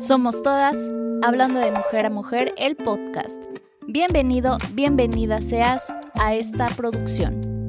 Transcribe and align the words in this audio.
Somos 0.00 0.42
todas 0.42 0.90
Hablando 1.22 1.60
de 1.60 1.70
Mujer 1.72 2.06
a 2.06 2.10
Mujer, 2.10 2.54
el 2.56 2.74
podcast. 2.74 3.38
Bienvenido, 3.86 4.56
bienvenida 4.72 5.42
seas 5.42 5.92
a 6.18 6.32
esta 6.32 6.68
producción. 6.68 7.68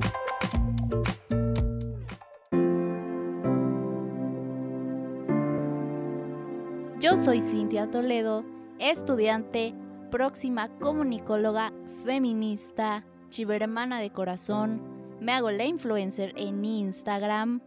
Yo 7.02 7.18
soy 7.18 7.42
Cintia 7.42 7.92
Toledo, 7.92 8.46
estudiante, 8.80 9.76
próxima 10.10 10.70
comunicóloga, 10.80 11.74
feminista, 12.06 13.04
chivermana 13.28 14.00
de 14.00 14.10
corazón, 14.10 14.82
me 15.20 15.34
hago 15.34 15.52
la 15.52 15.66
influencer 15.66 16.32
en 16.38 16.64
Instagram 16.64 17.60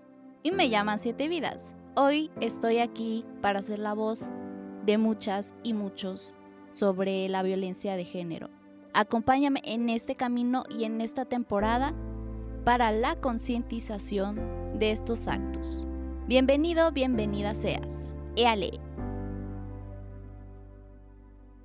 y 0.42 0.52
me 0.52 0.70
llaman 0.70 0.98
Siete 0.98 1.28
Vidas. 1.28 1.74
Hoy 1.96 2.30
estoy 2.40 2.78
aquí 2.78 3.26
para 3.42 3.60
ser 3.60 3.78
la 3.78 3.92
voz 3.92 4.30
de 4.84 4.98
muchas 4.98 5.54
y 5.62 5.72
muchos 5.72 6.34
sobre 6.70 7.28
la 7.28 7.42
violencia 7.42 7.96
de 7.96 8.04
género. 8.04 8.50
Acompáñame 8.92 9.60
en 9.64 9.88
este 9.90 10.14
camino 10.16 10.64
y 10.70 10.84
en 10.84 11.00
esta 11.00 11.24
temporada 11.24 11.94
para 12.64 12.92
la 12.92 13.20
concientización 13.20 14.78
de 14.78 14.90
estos 14.90 15.28
actos. 15.28 15.86
Bienvenido, 16.26 16.92
bienvenida 16.92 17.54
seas. 17.54 18.12
Éale. 18.36 18.80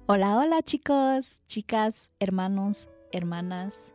Hola, 0.07 0.37
hola 0.37 0.61
chicos, 0.63 1.39
chicas, 1.47 2.11
hermanos, 2.19 2.89
hermanas. 3.11 3.93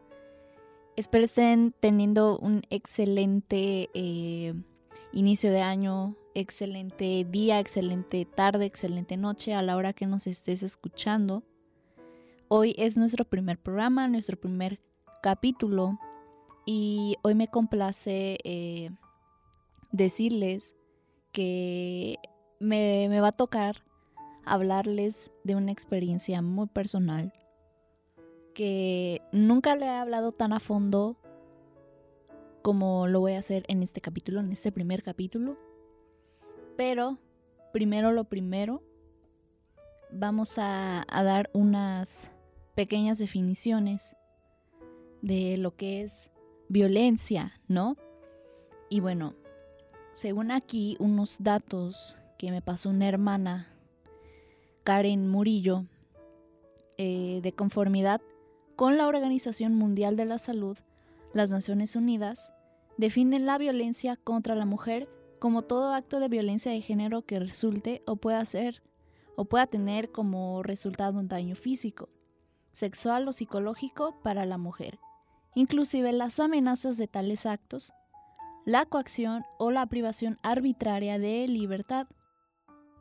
Espero 0.96 1.24
estén 1.24 1.74
teniendo 1.80 2.38
un 2.38 2.62
excelente 2.70 3.90
eh, 3.94 4.54
inicio 5.12 5.50
de 5.50 5.60
año, 5.60 6.16
excelente 6.34 7.24
día, 7.24 7.60
excelente 7.60 8.24
tarde, 8.24 8.66
excelente 8.66 9.16
noche 9.16 9.54
a 9.54 9.62
la 9.62 9.76
hora 9.76 9.92
que 9.92 10.06
nos 10.06 10.26
estés 10.26 10.62
escuchando. 10.62 11.42
Hoy 12.48 12.74
es 12.76 12.96
nuestro 12.96 13.24
primer 13.24 13.58
programa, 13.58 14.08
nuestro 14.08 14.36
primer 14.36 14.80
capítulo 15.22 15.98
y 16.66 17.16
hoy 17.22 17.34
me 17.34 17.48
complace 17.48 18.38
eh, 18.44 18.90
decirles 19.92 20.74
que 21.32 22.18
me, 22.58 23.06
me 23.08 23.20
va 23.20 23.28
a 23.28 23.32
tocar 23.32 23.84
hablarles 24.44 25.30
de 25.44 25.54
una 25.54 25.72
experiencia 25.72 26.42
muy 26.42 26.66
personal 26.66 27.32
que 28.54 29.22
nunca 29.32 29.74
le 29.74 29.86
he 29.86 29.90
hablado 29.90 30.32
tan 30.32 30.52
a 30.52 30.60
fondo 30.60 31.16
como 32.62 33.08
lo 33.08 33.20
voy 33.20 33.32
a 33.34 33.38
hacer 33.38 33.64
en 33.68 33.82
este 33.82 34.00
capítulo, 34.00 34.40
en 34.40 34.52
este 34.52 34.72
primer 34.72 35.02
capítulo. 35.02 35.58
Pero, 36.76 37.18
primero 37.72 38.12
lo 38.12 38.24
primero, 38.24 38.82
vamos 40.10 40.58
a, 40.58 41.04
dar 41.08 41.50
unas 41.52 42.30
pequeñas 42.74 43.18
definiciones 43.18 44.16
de 45.22 45.56
lo 45.56 45.76
que 45.76 46.02
es 46.02 46.30
violencia, 46.68 47.60
¿no? 47.68 47.96
Y 48.88 49.00
bueno, 49.00 49.34
según 50.12 50.50
aquí 50.50 50.96
unos 50.98 51.36
datos 51.40 52.18
que 52.38 52.50
me 52.50 52.62
pasó 52.62 52.90
una 52.90 53.08
hermana, 53.08 53.68
Karen 54.84 55.28
Murillo, 55.28 55.84
eh, 56.96 57.40
de 57.42 57.52
conformidad 57.52 58.20
con 58.76 58.96
la 58.96 59.06
Organización 59.06 59.74
Mundial 59.74 60.16
de 60.16 60.24
la 60.26 60.38
Salud, 60.38 60.76
las 61.32 61.50
Naciones 61.50 61.96
Unidas, 61.96 62.52
definen 62.96 63.46
la 63.46 63.58
violencia 63.58 64.16
contra 64.16 64.54
la 64.54 64.66
mujer 64.66 65.08
como 65.44 65.60
todo 65.60 65.92
acto 65.92 66.20
de 66.20 66.28
violencia 66.28 66.72
de 66.72 66.80
género 66.80 67.20
que 67.20 67.38
resulte 67.38 68.02
o 68.06 68.16
pueda 68.16 68.42
ser 68.46 68.82
o 69.36 69.44
pueda 69.44 69.66
tener 69.66 70.10
como 70.10 70.62
resultado 70.62 71.18
un 71.18 71.28
daño 71.28 71.54
físico, 71.54 72.08
sexual 72.72 73.28
o 73.28 73.32
psicológico 73.32 74.18
para 74.22 74.46
la 74.46 74.56
mujer, 74.56 74.98
inclusive 75.54 76.14
las 76.14 76.40
amenazas 76.40 76.96
de 76.96 77.08
tales 77.08 77.44
actos, 77.44 77.92
la 78.64 78.86
coacción 78.86 79.44
o 79.58 79.70
la 79.70 79.84
privación 79.84 80.38
arbitraria 80.42 81.18
de 81.18 81.46
libertad, 81.46 82.06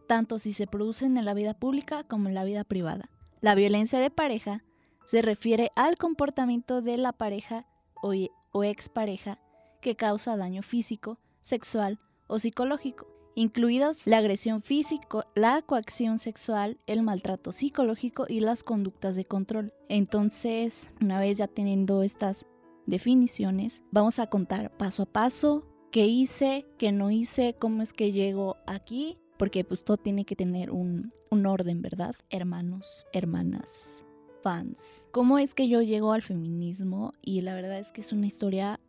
tanto 0.09 0.37
si 0.37 0.51
se 0.51 0.67
producen 0.67 1.15
en 1.15 1.23
la 1.23 1.33
vida 1.33 1.53
pública 1.53 2.03
como 2.03 2.27
en 2.27 2.35
la 2.35 2.43
vida 2.43 2.65
privada. 2.65 3.09
La 3.39 3.55
violencia 3.55 3.99
de 3.99 4.11
pareja 4.11 4.65
se 5.05 5.21
refiere 5.21 5.71
al 5.77 5.95
comportamiento 5.95 6.81
de 6.81 6.97
la 6.97 7.13
pareja 7.13 7.65
o, 8.01 8.63
expareja 8.65 9.39
que 9.79 9.95
causa 9.95 10.35
daño 10.35 10.61
físico, 10.61 11.19
sexual 11.41 12.01
psicológico, 12.39 13.07
incluidas 13.35 14.07
la 14.07 14.17
agresión 14.17 14.61
física, 14.61 15.27
la 15.35 15.61
coacción 15.61 16.19
sexual, 16.19 16.77
el 16.85 17.03
maltrato 17.03 17.51
psicológico 17.51 18.25
y 18.27 18.39
las 18.39 18.63
conductas 18.63 19.15
de 19.15 19.25
control. 19.25 19.73
Entonces, 19.89 20.89
una 21.01 21.19
vez 21.19 21.37
ya 21.37 21.47
teniendo 21.47 22.03
estas 22.03 22.45
definiciones, 22.85 23.81
vamos 23.91 24.19
a 24.19 24.27
contar 24.27 24.75
paso 24.77 25.03
a 25.03 25.05
paso 25.05 25.65
qué 25.91 26.07
hice, 26.07 26.65
qué 26.77 26.91
no 26.91 27.11
hice, 27.11 27.55
cómo 27.57 27.81
es 27.81 27.93
que 27.93 28.11
llego 28.11 28.57
aquí, 28.65 29.19
porque 29.37 29.63
pues 29.63 29.83
todo 29.83 29.97
tiene 29.97 30.25
que 30.25 30.35
tener 30.35 30.71
un, 30.71 31.13
un 31.29 31.45
orden, 31.45 31.81
¿verdad? 31.81 32.15
Hermanos, 32.29 33.05
hermanas, 33.13 34.05
fans. 34.41 35.05
¿Cómo 35.11 35.37
es 35.37 35.53
que 35.53 35.67
yo 35.67 35.81
llego 35.81 36.13
al 36.13 36.21
feminismo? 36.21 37.13
Y 37.21 37.41
la 37.41 37.55
verdad 37.55 37.79
es 37.79 37.91
que 37.91 38.01
es 38.01 38.11
una 38.11 38.25
historia 38.25 38.79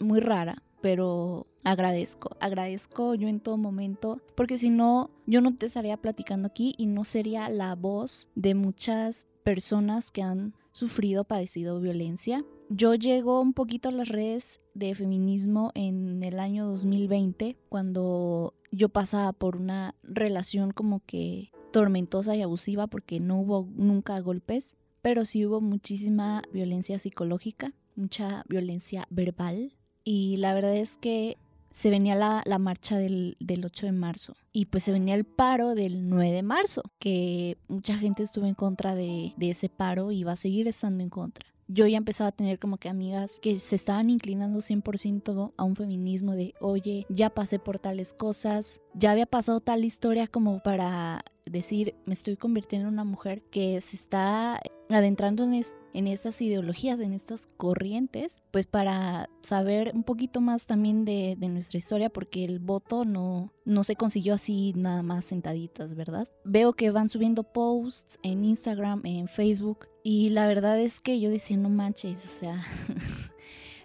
muy 0.00 0.20
rara, 0.20 0.62
pero 0.84 1.46
agradezco, 1.62 2.36
agradezco 2.40 3.14
yo 3.14 3.26
en 3.26 3.40
todo 3.40 3.56
momento, 3.56 4.20
porque 4.34 4.58
si 4.58 4.68
no, 4.68 5.08
yo 5.24 5.40
no 5.40 5.56
te 5.56 5.64
estaría 5.64 5.96
platicando 5.96 6.46
aquí 6.46 6.74
y 6.76 6.88
no 6.88 7.04
sería 7.04 7.48
la 7.48 7.74
voz 7.74 8.28
de 8.34 8.54
muchas 8.54 9.26
personas 9.44 10.10
que 10.10 10.20
han 10.20 10.52
sufrido, 10.72 11.24
padecido 11.24 11.80
violencia. 11.80 12.44
Yo 12.68 12.94
llego 12.94 13.40
un 13.40 13.54
poquito 13.54 13.88
a 13.88 13.92
las 13.92 14.08
redes 14.08 14.60
de 14.74 14.94
feminismo 14.94 15.72
en 15.74 16.22
el 16.22 16.38
año 16.38 16.66
2020, 16.66 17.56
cuando 17.70 18.52
yo 18.70 18.90
pasaba 18.90 19.32
por 19.32 19.56
una 19.56 19.94
relación 20.02 20.72
como 20.72 21.00
que 21.06 21.50
tormentosa 21.72 22.36
y 22.36 22.42
abusiva, 22.42 22.88
porque 22.88 23.20
no 23.20 23.40
hubo 23.40 23.70
nunca 23.74 24.20
golpes, 24.20 24.76
pero 25.00 25.24
sí 25.24 25.46
hubo 25.46 25.62
muchísima 25.62 26.42
violencia 26.52 26.98
psicológica, 26.98 27.72
mucha 27.96 28.44
violencia 28.50 29.06
verbal, 29.08 29.72
y 30.04 30.36
la 30.36 30.54
verdad 30.54 30.76
es 30.76 30.96
que 30.96 31.38
se 31.72 31.90
venía 31.90 32.14
la, 32.14 32.58
marcha 32.58 32.96
del, 32.96 33.36
8 33.40 33.86
de 33.86 33.92
marzo 33.92 34.36
y 34.52 34.66
pues 34.66 34.84
se 34.84 34.92
venía 34.92 35.16
el 35.16 35.24
paro 35.24 35.74
del 35.74 36.08
9 36.08 36.30
de 36.30 36.42
marzo, 36.44 36.82
que 37.00 37.58
mucha 37.66 37.96
gente 37.96 38.22
estuvo 38.22 38.46
en 38.46 38.54
contra 38.54 38.94
de, 38.94 39.34
de 39.36 39.50
ese 39.50 39.68
paro 39.68 40.12
y 40.12 40.22
va 40.22 40.32
a 40.32 40.36
seguir 40.36 40.68
estando 40.68 41.02
en 41.02 41.10
contra. 41.10 41.46
Yo 41.66 41.86
ya 41.86 41.96
empezaba 41.96 42.28
a 42.28 42.32
tener 42.32 42.60
como 42.60 42.76
que 42.76 42.88
amigas 42.88 43.40
que 43.40 43.56
se 43.56 43.74
estaban 43.74 44.10
inclinando 44.10 44.60
100% 44.60 45.52
a 45.56 45.64
un 45.64 45.74
feminismo 45.74 46.36
de, 46.36 46.54
oye, 46.60 47.06
ya 47.08 47.30
pasé 47.30 47.58
por 47.58 47.80
tales 47.80 48.12
cosas, 48.12 48.80
ya 48.92 49.10
había 49.10 49.26
pasado 49.26 49.60
tal 49.60 49.84
historia 49.84 50.28
como 50.28 50.62
para 50.62 51.24
decir, 51.46 51.94
me 52.06 52.14
estoy 52.14 52.36
convirtiendo 52.36 52.88
en 52.88 52.94
una 52.94 53.04
mujer 53.04 53.42
que 53.42 53.80
se 53.80 53.96
está 53.96 54.60
adentrando 54.88 55.44
en, 55.44 55.62
en 55.92 56.06
estas 56.06 56.40
ideologías, 56.40 57.00
en 57.00 57.12
estas 57.12 57.46
corrientes, 57.56 58.40
pues 58.50 58.66
para 58.66 59.28
saber 59.42 59.92
un 59.94 60.04
poquito 60.04 60.40
más 60.40 60.66
también 60.66 61.04
de, 61.04 61.36
de, 61.38 61.48
nuestra 61.48 61.78
historia, 61.78 62.10
porque 62.10 62.44
el 62.44 62.58
voto 62.58 63.04
no, 63.04 63.52
no 63.64 63.84
se 63.84 63.96
consiguió 63.96 64.34
así 64.34 64.72
nada 64.76 65.02
más 65.02 65.26
sentaditas, 65.26 65.94
¿verdad? 65.94 66.28
Veo 66.44 66.72
que 66.74 66.90
van 66.90 67.08
subiendo 67.08 67.42
posts 67.42 68.18
en 68.22 68.44
Instagram, 68.44 69.02
en 69.04 69.28
Facebook, 69.28 69.88
y 70.02 70.30
la 70.30 70.46
verdad 70.46 70.80
es 70.80 71.00
que 71.00 71.20
yo 71.20 71.30
decía, 71.30 71.56
no 71.56 71.68
manches, 71.68 72.24
o 72.24 72.28
sea... 72.28 72.62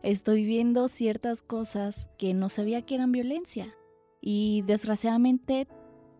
estoy 0.03 0.45
viendo 0.45 0.87
ciertas 0.87 1.41
cosas 1.41 2.07
que 2.17 2.33
no 2.33 2.49
sabía 2.49 2.81
que 2.83 2.95
eran 2.95 3.11
violencia. 3.11 3.75
Y 4.21 4.63
desgraciadamente 4.63 5.67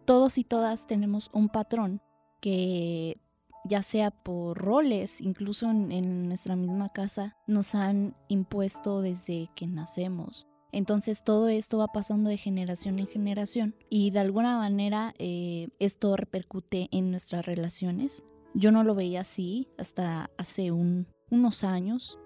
todos 0.09 0.39
y 0.39 0.43
todas 0.43 0.87
tenemos 0.87 1.29
un 1.33 1.49
patrón 1.49 2.01
que 2.41 3.21
ya 3.63 3.83
sea 3.83 4.09
por 4.09 4.57
roles, 4.57 5.21
incluso 5.21 5.69
en, 5.69 6.27
nuestra 6.27 6.55
misma 6.55 6.89
casa, 6.89 7.37
nos 7.45 7.75
han 7.75 8.15
impuesto 8.27 9.01
desde 9.01 9.51
que 9.55 9.67
nacemos. 9.67 10.47
Entonces 10.71 11.23
todo 11.23 11.47
esto 11.47 11.77
va 11.77 11.89
pasando 11.89 12.31
de 12.31 12.37
generación 12.37 12.97
en 12.97 13.05
generación 13.05 13.75
y 13.87 14.09
de 14.09 14.17
alguna 14.17 14.57
manera 14.57 15.13
eh, 15.19 15.67
esto 15.77 16.15
repercute 16.15 16.87
en 16.91 17.11
nuestras 17.11 17.45
relaciones. 17.45 18.23
Yo 18.55 18.71
no 18.71 18.83
lo 18.83 18.95
veía 18.95 19.21
así 19.21 19.67
hasta 19.77 20.31
hace 20.39 20.71
unos 20.71 21.63
años 21.63 22.17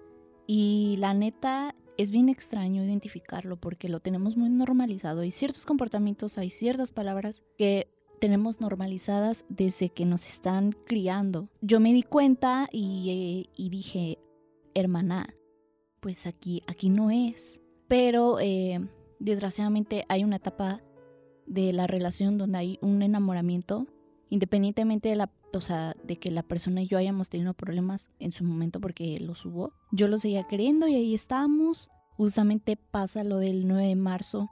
y 0.46 0.96
la 1.00 1.12
neta 1.12 1.74
es 1.96 2.10
bien 2.10 2.28
extraño 2.28 2.84
identificarlo 2.84 3.56
porque 3.56 3.88
lo 3.88 4.00
tenemos 4.00 4.36
muy 4.36 4.50
normalizado. 4.50 5.20
Hay 5.20 5.30
ciertos 5.30 5.66
comportamientos, 5.66 6.38
hay 6.38 6.50
ciertas 6.50 6.90
palabras 6.90 7.42
que 7.56 7.88
tenemos 8.20 8.60
normalizadas 8.60 9.44
desde 9.48 9.90
que 9.90 10.06
nos 10.06 10.26
están 10.26 10.72
criando. 10.86 11.48
Yo 11.60 11.80
me 11.80 11.92
di 11.92 12.02
cuenta 12.02 12.68
y, 12.72 13.46
eh, 13.56 13.68
dije, 13.70 14.18
hermana, 14.74 15.32
pues 16.00 16.26
aquí, 16.26 16.62
aquí 16.66 16.88
no 16.88 17.10
es. 17.10 17.60
Pero 17.88 18.40
eh, 18.40 18.80
desgraciadamente 19.18 20.04
hay 20.08 20.24
una 20.24 20.36
etapa 20.36 20.80
de 21.46 21.72
la 21.72 21.86
relación 21.86 22.38
donde 22.38 22.58
hay 22.58 22.78
un 22.80 23.02
enamoramiento 23.02 23.86
independientemente 24.30 25.10
de 25.10 25.16
la, 25.16 25.30
o 25.58 25.60
sea, 25.60 25.96
de 26.04 26.18
que 26.18 26.30
la 26.30 26.42
persona 26.42 26.82
y 26.82 26.86
yo 26.86 26.98
hayamos 26.98 27.30
tenido 27.30 27.54
problemas 27.54 28.10
en 28.18 28.32
su 28.32 28.44
momento 28.44 28.80
porque 28.80 29.18
los 29.20 29.44
hubo, 29.46 29.72
yo 29.92 30.08
lo 30.08 30.18
seguía 30.18 30.44
queriendo 30.44 30.88
y 30.88 30.94
ahí 30.94 31.14
estábamos. 31.14 31.90
Justamente 32.16 32.76
pasa 32.76 33.24
lo 33.24 33.38
del 33.38 33.66
9 33.66 33.88
de 33.88 33.96
marzo, 33.96 34.50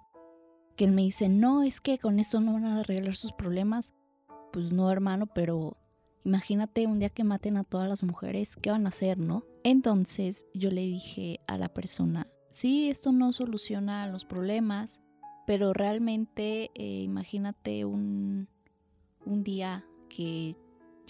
que 0.76 0.84
él 0.84 0.92
me 0.92 1.02
dice, 1.02 1.28
no, 1.28 1.62
es 1.62 1.80
que 1.80 1.98
con 1.98 2.18
esto 2.18 2.40
no 2.40 2.54
van 2.54 2.64
a 2.64 2.80
arreglar 2.80 3.14
sus 3.14 3.32
problemas. 3.32 3.92
Pues 4.52 4.72
no, 4.72 4.90
hermano, 4.90 5.26
pero 5.26 5.76
imagínate 6.24 6.86
un 6.86 6.98
día 6.98 7.10
que 7.10 7.24
maten 7.24 7.56
a 7.56 7.64
todas 7.64 7.88
las 7.88 8.02
mujeres, 8.02 8.56
¿qué 8.56 8.70
van 8.70 8.86
a 8.86 8.90
hacer, 8.90 9.18
no? 9.18 9.44
Entonces 9.64 10.46
yo 10.54 10.70
le 10.70 10.82
dije 10.82 11.40
a 11.46 11.56
la 11.56 11.68
persona, 11.68 12.26
sí, 12.50 12.88
esto 12.90 13.12
no 13.12 13.32
soluciona 13.32 14.06
los 14.08 14.24
problemas, 14.24 15.00
pero 15.46 15.72
realmente 15.72 16.70
eh, 16.74 17.02
imagínate 17.02 17.84
un, 17.84 18.48
un 19.24 19.42
día 19.42 19.84
que 20.08 20.56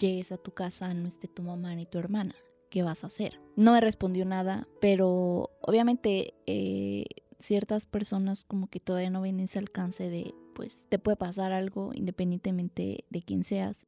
llegues 0.07 0.31
a 0.31 0.37
tu 0.37 0.51
casa, 0.51 0.93
no 0.93 1.07
esté 1.07 1.27
tu 1.27 1.43
mamá 1.43 1.73
ni 1.75 1.85
tu 1.85 1.97
hermana. 1.97 2.35
¿Qué 2.69 2.83
vas 2.83 3.03
a 3.03 3.07
hacer? 3.07 3.39
No 3.55 3.71
me 3.73 3.81
respondió 3.81 4.25
nada, 4.25 4.67
pero 4.81 5.51
obviamente 5.61 6.33
eh, 6.47 7.05
ciertas 7.39 7.85
personas 7.85 8.43
como 8.43 8.67
que 8.67 8.79
todavía 8.79 9.09
no 9.09 9.21
ven 9.21 9.39
ese 9.39 9.59
alcance 9.59 10.09
de, 10.09 10.33
pues 10.55 10.85
te 10.89 10.99
puede 10.99 11.17
pasar 11.17 11.53
algo 11.53 11.91
independientemente 11.93 13.05
de 13.09 13.21
quién 13.21 13.43
seas, 13.43 13.85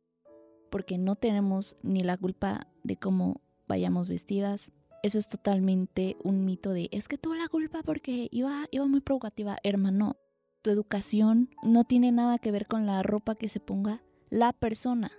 porque 0.69 0.97
no 0.97 1.15
tenemos 1.15 1.77
ni 1.81 2.01
la 2.01 2.17
culpa 2.17 2.67
de 2.83 2.97
cómo 2.97 3.41
vayamos 3.67 4.07
vestidas. 4.07 4.71
Eso 5.03 5.19
es 5.19 5.27
totalmente 5.27 6.17
un 6.23 6.45
mito 6.45 6.71
de, 6.71 6.89
es 6.91 7.07
que 7.07 7.17
tuvo 7.17 7.35
la 7.35 7.47
culpa 7.47 7.81
porque 7.83 8.27
iba, 8.31 8.65
iba 8.71 8.85
muy 8.85 9.01
provocativa. 9.01 9.57
Hermano, 9.63 10.17
tu 10.61 10.69
educación 10.69 11.49
no 11.63 11.83
tiene 11.83 12.11
nada 12.11 12.39
que 12.39 12.51
ver 12.51 12.67
con 12.67 12.85
la 12.85 13.03
ropa 13.03 13.35
que 13.35 13.49
se 13.49 13.59
ponga 13.59 14.03
la 14.29 14.51
persona, 14.53 15.11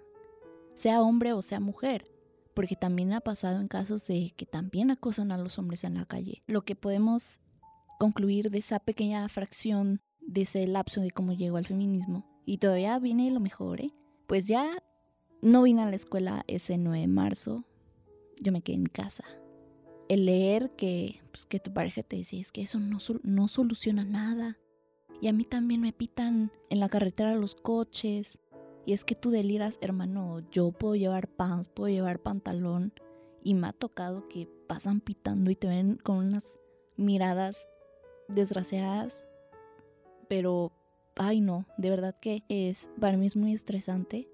sea 0.77 1.03
hombre 1.03 1.33
o 1.33 1.43
sea 1.43 1.59
mujer, 1.59 2.07
porque 2.55 2.77
también 2.77 3.13
ha 3.13 3.21
pasado 3.21 3.61
en 3.61 3.67
casos 3.67 4.07
de 4.07 4.33
que 4.37 4.47
también 4.47 4.91
acosan 4.91 5.33
a 5.33 5.39
los 5.39 5.59
hombres 5.59 5.83
en 5.85 5.95
la 5.95 6.05
calle. 6.05 6.43
Lo 6.47 6.63
que 6.63 6.77
podemos 6.77 7.41
concluir 7.99 8.51
de 8.51 8.59
esa 8.59 8.79
pequeña 8.79 9.29
fracción 9.29 10.03
de 10.21 10.43
ese 10.43 10.67
lapso 10.67 11.01
de 11.01 11.11
cómo 11.11 11.33
llegó 11.33 11.57
al 11.57 11.67
feminismo, 11.67 12.25
y 12.45 12.59
todavía 12.59 12.99
viene 12.99 13.31
lo 13.31 13.41
mejor, 13.41 13.81
¿eh? 13.81 13.93
pues 14.27 14.47
ya 14.47 14.71
no 15.43 15.63
vine 15.63 15.83
a 15.83 15.91
la 15.91 15.97
escuela 15.97 16.45
ese 16.47 16.79
9 16.79 17.01
de 17.01 17.07
marzo, 17.09 17.65
yo 18.41 18.53
me 18.53 18.63
quedé 18.63 18.77
en 18.77 18.87
casa. 18.87 19.25
El 20.09 20.27
leer 20.27 20.71
que, 20.77 21.21
pues, 21.33 21.47
que 21.47 21.59
tu 21.59 21.73
pareja 21.73 22.03
te 22.03 22.17
dice 22.17 22.39
es 22.39 22.53
que 22.53 22.63
eso 22.63 22.79
no, 22.79 22.99
no 23.23 23.49
soluciona 23.49 24.05
nada. 24.05 24.59
Y 25.21 25.29
a 25.29 25.33
mí 25.33 25.45
también 25.45 25.81
me 25.81 25.93
pitan 25.93 26.53
en 26.69 26.79
la 26.79 26.89
carretera 26.89 27.35
los 27.35 27.55
coches, 27.55 28.39
y 28.87 28.93
es 28.93 29.05
que 29.05 29.17
tú 29.17 29.31
deliras, 29.31 29.79
hermano, 29.81 30.49
yo 30.53 30.71
puedo 30.71 30.95
llevar 30.95 31.27
pants, 31.27 31.69
puedo 31.69 31.93
llevar 31.93 32.21
pantalón. 32.21 32.93
Y 33.43 33.55
me 33.55 33.67
ha 33.67 33.73
tocado 33.73 34.29
que 34.29 34.49
pasan 34.69 35.01
pitando 35.01 35.51
y 35.51 35.57
te 35.57 35.67
ven 35.67 35.97
con 35.97 36.19
unas 36.19 36.57
miradas 36.97 37.67
desgraciadas. 38.29 39.27
Pero, 40.29 40.73
ay 41.17 41.41
no, 41.41 41.67
de 41.79 41.91
verdad 41.91 42.17
que 42.21 42.45
es, 42.49 42.89
para 43.01 43.17
mí 43.17 43.27
es 43.27 43.35
muy 43.35 43.53
estresante. 43.53 44.29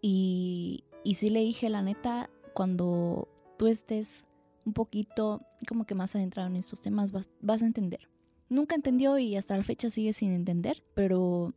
Y, 0.00 0.84
y 1.04 1.16
sí 1.16 1.28
le 1.28 1.40
dije, 1.40 1.68
la 1.68 1.82
neta, 1.82 2.30
cuando 2.54 3.28
tú 3.58 3.66
estés 3.66 4.26
un 4.64 4.72
poquito 4.72 5.42
como 5.66 5.84
que 5.84 5.94
más 5.94 6.16
adentrado 6.16 6.48
en 6.48 6.56
estos 6.56 6.80
temas, 6.80 7.12
vas, 7.12 7.28
vas 7.42 7.62
a 7.62 7.66
entender. 7.66 8.08
Nunca 8.48 8.74
entendió 8.74 9.18
y 9.18 9.36
hasta 9.36 9.58
la 9.58 9.64
fecha 9.64 9.90
sigue 9.90 10.14
sin 10.14 10.32
entender, 10.32 10.82
pero 10.94 11.52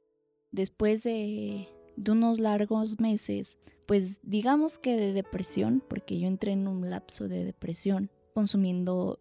después 0.52 1.04
de 1.04 1.70
de 2.02 2.12
unos 2.12 2.40
largos 2.40 3.00
meses, 3.00 3.58
pues 3.86 4.20
digamos 4.24 4.78
que 4.78 4.96
de 4.96 5.14
depresión, 5.14 5.84
porque 5.88 6.20
yo 6.20 6.28
entré 6.28 6.54
en 6.54 6.68
un 6.68 6.90
lapso 6.90 7.28
de 7.28 7.46
depresión 7.46 8.10
consumiendo 8.34 9.20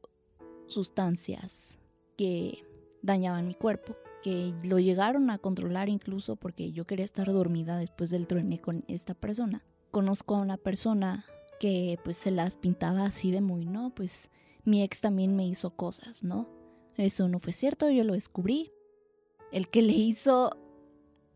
sustancias 0.66 1.78
que 2.16 2.64
dañaban 3.02 3.46
mi 3.46 3.54
cuerpo, 3.54 3.96
que 4.22 4.54
lo 4.62 4.78
llegaron 4.78 5.30
a 5.30 5.38
controlar 5.38 5.88
incluso 5.88 6.36
porque 6.36 6.72
yo 6.72 6.86
quería 6.86 7.04
estar 7.04 7.30
dormida 7.32 7.76
después 7.76 8.10
del 8.10 8.26
truene 8.26 8.60
con 8.60 8.84
esta 8.88 9.14
persona. 9.14 9.62
Conozco 9.90 10.36
a 10.36 10.40
una 10.40 10.56
persona 10.56 11.24
que 11.58 11.98
pues 12.04 12.16
se 12.16 12.30
las 12.30 12.56
pintaba 12.56 13.04
así 13.04 13.30
de 13.30 13.40
muy, 13.40 13.66
¿no? 13.66 13.94
Pues 13.94 14.30
mi 14.64 14.82
ex 14.82 15.00
también 15.00 15.36
me 15.36 15.46
hizo 15.46 15.70
cosas, 15.70 16.22
¿no? 16.22 16.48
Eso 16.96 17.28
no 17.28 17.38
fue 17.38 17.52
cierto, 17.52 17.90
yo 17.90 18.04
lo 18.04 18.14
descubrí. 18.14 18.70
El 19.52 19.68
que 19.68 19.82
le 19.82 19.92
hizo 19.92 20.56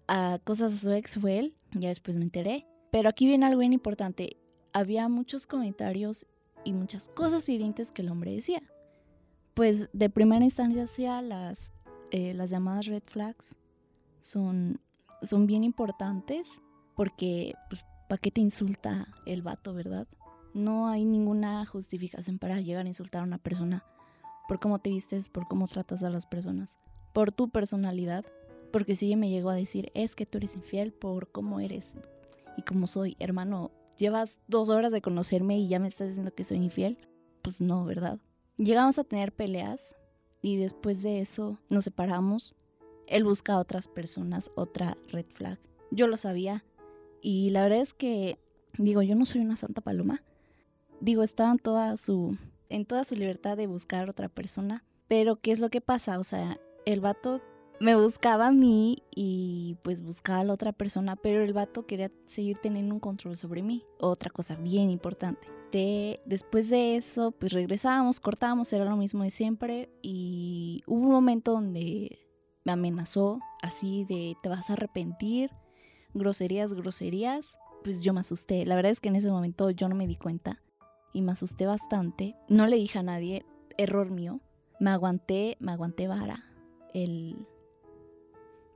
a 0.06 0.38
cosas 0.44 0.72
a 0.74 0.76
su 0.78 0.92
ex 0.92 1.16
fue 1.16 1.38
él, 1.38 1.56
ya 1.72 1.88
después 1.88 2.16
me 2.16 2.24
enteré. 2.24 2.66
Pero 2.90 3.08
aquí 3.08 3.26
viene 3.26 3.46
algo 3.46 3.60
bien 3.60 3.72
importante. 3.72 4.36
Había 4.72 5.08
muchos 5.08 5.46
comentarios 5.46 6.26
y 6.64 6.72
muchas 6.72 7.08
cosas 7.08 7.48
hirientes 7.48 7.90
que 7.90 8.02
el 8.02 8.08
hombre 8.08 8.32
decía. 8.32 8.62
Pues 9.54 9.88
de 9.92 10.10
primera 10.10 10.44
instancia 10.44 11.22
las, 11.22 11.72
eh, 12.10 12.34
las 12.34 12.50
llamadas 12.50 12.86
red 12.86 13.02
flags 13.04 13.56
son, 14.20 14.80
son 15.22 15.46
bien 15.46 15.64
importantes 15.64 16.60
porque, 16.94 17.54
pues, 17.68 17.84
¿para 18.08 18.20
qué 18.20 18.30
te 18.30 18.40
insulta 18.40 19.08
el 19.26 19.42
vato, 19.42 19.74
verdad? 19.74 20.06
No 20.54 20.88
hay 20.88 21.04
ninguna 21.04 21.66
justificación 21.66 22.38
para 22.38 22.60
llegar 22.60 22.84
a 22.84 22.88
insultar 22.88 23.22
a 23.22 23.26
una 23.26 23.38
persona 23.38 23.84
por 24.48 24.60
cómo 24.60 24.78
te 24.78 24.90
vistes, 24.90 25.28
por 25.28 25.48
cómo 25.48 25.66
tratas 25.66 26.04
a 26.04 26.10
las 26.10 26.26
personas, 26.26 26.76
por 27.12 27.32
tu 27.32 27.48
personalidad 27.48 28.24
porque 28.74 28.96
si 28.96 29.06
ella 29.06 29.16
me 29.16 29.30
llegó 29.30 29.50
a 29.50 29.54
decir, 29.54 29.92
es 29.94 30.16
que 30.16 30.26
tú 30.26 30.38
eres 30.38 30.56
infiel 30.56 30.92
por 30.92 31.30
cómo 31.30 31.60
eres 31.60 31.96
y 32.56 32.62
cómo 32.62 32.88
soy. 32.88 33.16
Hermano, 33.20 33.70
llevas 33.98 34.36
dos 34.48 34.68
horas 34.68 34.90
de 34.92 35.00
conocerme 35.00 35.56
y 35.56 35.68
ya 35.68 35.78
me 35.78 35.86
estás 35.86 36.08
diciendo 36.08 36.34
que 36.34 36.42
soy 36.42 36.56
infiel. 36.56 36.98
Pues 37.40 37.60
no, 37.60 37.84
¿verdad? 37.84 38.18
Llegamos 38.56 38.98
a 38.98 39.04
tener 39.04 39.30
peleas 39.30 39.94
y 40.42 40.56
después 40.56 41.04
de 41.04 41.20
eso 41.20 41.60
nos 41.70 41.84
separamos. 41.84 42.56
Él 43.06 43.22
busca 43.22 43.52
a 43.52 43.60
otras 43.60 43.86
personas, 43.86 44.50
otra 44.56 44.98
red 45.06 45.26
flag. 45.32 45.60
Yo 45.92 46.08
lo 46.08 46.16
sabía 46.16 46.64
y 47.20 47.50
la 47.50 47.62
verdad 47.62 47.78
es 47.78 47.94
que, 47.94 48.40
digo, 48.76 49.02
yo 49.02 49.14
no 49.14 49.24
soy 49.24 49.42
una 49.42 49.54
santa 49.54 49.82
paloma. 49.82 50.24
Digo, 51.00 51.22
estaba 51.22 51.52
en 51.52 51.60
toda 51.60 51.96
su, 51.96 52.36
en 52.70 52.86
toda 52.86 53.04
su 53.04 53.14
libertad 53.14 53.56
de 53.56 53.68
buscar 53.68 54.10
otra 54.10 54.28
persona. 54.28 54.82
Pero, 55.06 55.36
¿qué 55.36 55.52
es 55.52 55.60
lo 55.60 55.70
que 55.70 55.80
pasa? 55.80 56.18
O 56.18 56.24
sea, 56.24 56.58
el 56.86 56.98
vato 56.98 57.40
me 57.80 57.96
buscaba 57.96 58.48
a 58.48 58.52
mí 58.52 59.02
y 59.14 59.76
pues 59.82 60.02
buscaba 60.02 60.40
a 60.40 60.44
la 60.44 60.52
otra 60.52 60.72
persona, 60.72 61.16
pero 61.16 61.42
el 61.42 61.52
vato 61.52 61.86
quería 61.86 62.10
seguir 62.26 62.58
teniendo 62.62 62.94
un 62.94 63.00
control 63.00 63.36
sobre 63.36 63.62
mí. 63.62 63.84
Otra 64.00 64.30
cosa 64.30 64.56
bien 64.56 64.90
importante. 64.90 65.48
De, 65.72 66.20
después 66.24 66.68
de 66.68 66.96
eso, 66.96 67.32
pues 67.32 67.52
regresábamos, 67.52 68.20
cortábamos, 68.20 68.72
era 68.72 68.84
lo 68.84 68.96
mismo 68.96 69.24
de 69.24 69.30
siempre 69.30 69.90
y 70.02 70.82
hubo 70.86 71.00
un 71.00 71.10
momento 71.10 71.52
donde 71.52 72.20
me 72.64 72.72
amenazó 72.72 73.40
así 73.60 74.04
de 74.04 74.36
te 74.42 74.48
vas 74.48 74.70
a 74.70 74.74
arrepentir, 74.74 75.50
groserías, 76.14 76.74
groserías. 76.74 77.58
Pues 77.82 78.02
yo 78.02 78.14
me 78.14 78.20
asusté. 78.20 78.64
La 78.64 78.76
verdad 78.76 78.92
es 78.92 79.00
que 79.00 79.08
en 79.08 79.16
ese 79.16 79.30
momento 79.30 79.68
yo 79.70 79.88
no 79.88 79.94
me 79.94 80.06
di 80.06 80.16
cuenta 80.16 80.62
y 81.12 81.20
me 81.22 81.32
asusté 81.32 81.66
bastante. 81.66 82.34
No 82.48 82.66
le 82.66 82.76
dije 82.76 82.98
a 82.98 83.02
nadie, 83.02 83.44
error 83.76 84.10
mío. 84.10 84.40
Me 84.80 84.90
aguanté, 84.90 85.56
me 85.60 85.72
aguanté 85.72 86.08
vara. 86.08 86.44
El, 86.94 87.46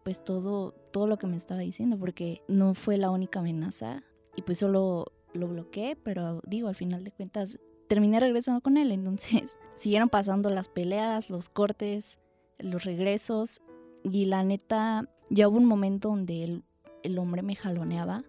pues 0.09 0.25
todo, 0.25 0.73
todo 0.91 1.07
lo 1.07 1.19
que 1.19 1.27
me 1.27 1.37
estaba 1.37 1.61
diciendo, 1.61 1.99
porque 1.99 2.41
no 2.49 2.73
fue 2.73 2.97
la 2.97 3.11
única 3.11 3.41
amenaza 3.41 4.03
y 4.37 4.41
pues 4.41 4.57
solo 4.57 5.13
lo 5.35 5.49
bloqueé, 5.49 5.97
pero 5.97 6.41
digo, 6.47 6.69
al 6.69 6.75
final 6.75 7.05
de 7.05 7.11
cuentas 7.11 7.59
terminé 7.89 8.19
regresando 8.19 8.63
con 8.63 8.79
él, 8.79 8.91
entonces 8.91 9.59
siguieron 9.77 10.09
pasando 10.09 10.49
las 10.49 10.69
peleas, 10.69 11.29
los 11.29 11.51
cortes, 11.51 12.19
los 12.59 12.87
regresos 12.87 13.61
y 14.03 14.25
la 14.25 14.43
neta, 14.45 15.11
ya 15.29 15.47
hubo 15.47 15.59
un 15.59 15.67
momento 15.67 16.09
donde 16.09 16.43
el, 16.43 16.65
el 17.03 17.19
hombre 17.19 17.43
me 17.43 17.55
jaloneaba 17.55 18.25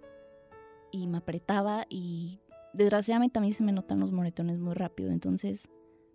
y 0.91 1.07
me 1.07 1.19
apretaba 1.19 1.85
y 1.87 2.41
desgraciadamente 2.73 3.39
a 3.39 3.41
mí 3.41 3.53
se 3.53 3.63
me 3.63 3.71
notan 3.71 4.01
los 4.01 4.11
moretones 4.11 4.59
muy 4.59 4.73
rápido, 4.73 5.11
entonces 5.11 5.69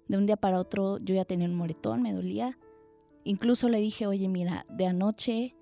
de 0.09 0.19
un 0.19 0.27
día 0.27 0.37
para 0.37 0.61
otro 0.61 0.99
yo 0.99 1.15
ya 1.15 1.25
tenía 1.25 1.49
un 1.49 1.55
moretón, 1.55 2.03
me 2.03 2.13
dolía 2.13 2.59
Incluso 3.25 3.69
le 3.69 3.79
dije, 3.79 4.07
oye, 4.07 4.29
mira, 4.29 4.67
de 4.69 4.87
anoche 4.87 5.57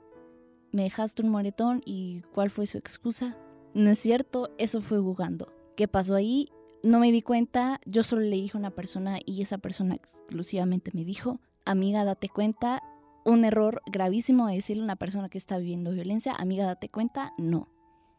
me 0.73 0.83
dejaste 0.83 1.23
un 1.23 1.29
moretón 1.29 1.83
y 1.85 2.23
¿cuál 2.33 2.51
fue 2.51 2.67
su 2.67 2.79
excusa? 2.79 3.39
No 3.75 3.91
es 3.91 3.99
cierto, 3.99 4.51
eso 4.59 4.81
fue 4.81 4.99
jugando. 4.99 5.53
¿Qué 5.77 5.89
pasó 5.89 6.15
ahí? 6.15 6.49
No 6.83 6.99
me 6.99 7.13
di 7.13 7.23
cuenta, 7.23 7.81
yo 7.87 8.03
solo 8.03 8.23
le 8.23 8.37
dije 8.37 8.57
a 8.57 8.61
una 8.61 8.71
persona 8.71 9.19
y 9.25 9.41
esa 9.43 9.59
persona 9.59 9.95
exclusivamente 9.95 10.91
me 10.93 11.05
dijo, 11.05 11.41
amiga, 11.65 12.05
date 12.05 12.29
cuenta, 12.29 12.83
un 13.25 13.45
error 13.45 13.83
gravísimo 13.87 14.49
de 14.49 14.57
decirle 14.57 14.83
a 14.83 14.87
una 14.87 14.97
persona 14.97 15.29
que 15.29 15.39
está 15.39 15.59
viviendo 15.59 15.93
violencia, 15.93 16.35
amiga, 16.35 16.67
date 16.67 16.89
cuenta, 16.89 17.33
no. 17.39 17.69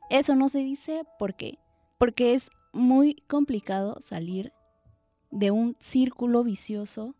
Eso 0.10 0.36
no 0.36 0.48
se 0.50 0.60
dice 0.60 1.04
¿por 1.20 1.36
qué? 1.36 1.60
Porque 1.98 2.34
es 2.34 2.50
muy 2.72 3.16
complicado 3.28 3.98
salir 4.00 4.54
de 5.32 5.52
un 5.52 5.76
círculo 5.80 6.44
vicioso 6.44 7.16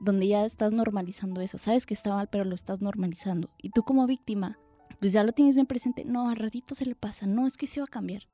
donde 0.00 0.28
ya 0.28 0.44
estás 0.44 0.72
normalizando 0.72 1.40
eso. 1.40 1.58
Sabes 1.58 1.86
que 1.86 1.94
está 1.94 2.14
mal, 2.14 2.28
pero 2.30 2.44
lo 2.44 2.54
estás 2.54 2.80
normalizando. 2.80 3.50
Y 3.58 3.70
tú 3.70 3.82
como 3.82 4.06
víctima 4.06 4.58
pues 5.00 5.12
ya 5.12 5.22
lo 5.24 5.32
tienes 5.32 5.54
bien 5.54 5.66
presente. 5.66 6.04
No, 6.04 6.28
al 6.28 6.36
ratito 6.36 6.74
se 6.74 6.86
le 6.86 6.94
pasa. 6.94 7.26
No, 7.26 7.46
es 7.46 7.56
que 7.56 7.66
se 7.66 7.80
va 7.80 7.84
a 7.84 7.88
cambiar. 7.88 8.28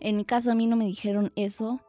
En 0.00 0.16
mi 0.16 0.24
caso 0.24 0.50
a 0.50 0.54
mí 0.54 0.66
no 0.66 0.76
me 0.76 0.86
dijeron 0.86 1.32
eso. 1.36 1.80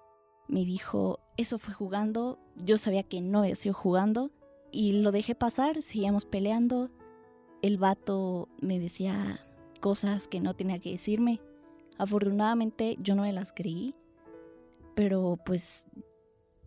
Me 0.48 0.64
dijo, 0.64 1.20
eso 1.38 1.58
fue 1.58 1.74
jugando. 1.74 2.40
Yo 2.64 2.78
sabía 2.78 3.04
que 3.04 3.22
no 3.22 3.40
había 3.40 3.56
sido 3.56 3.74
jugando. 3.74 4.32
Y 4.72 5.02
lo 5.02 5.12
dejé 5.12 5.36
pasar, 5.36 5.82
seguíamos 5.82 6.26
peleando. 6.26 6.92
El 7.62 7.78
vato 7.78 8.50
me 8.60 8.80
decía 8.80 9.40
cosas 9.82 10.28
que 10.28 10.40
no 10.40 10.54
tenía 10.54 10.80
que 10.80 10.92
decirme. 10.92 11.42
Afortunadamente 11.98 12.98
yo 13.00 13.16
no 13.16 13.24
me 13.24 13.34
las 13.34 13.54
creí. 13.54 13.96
Pero 14.94 15.40
pues 15.46 15.86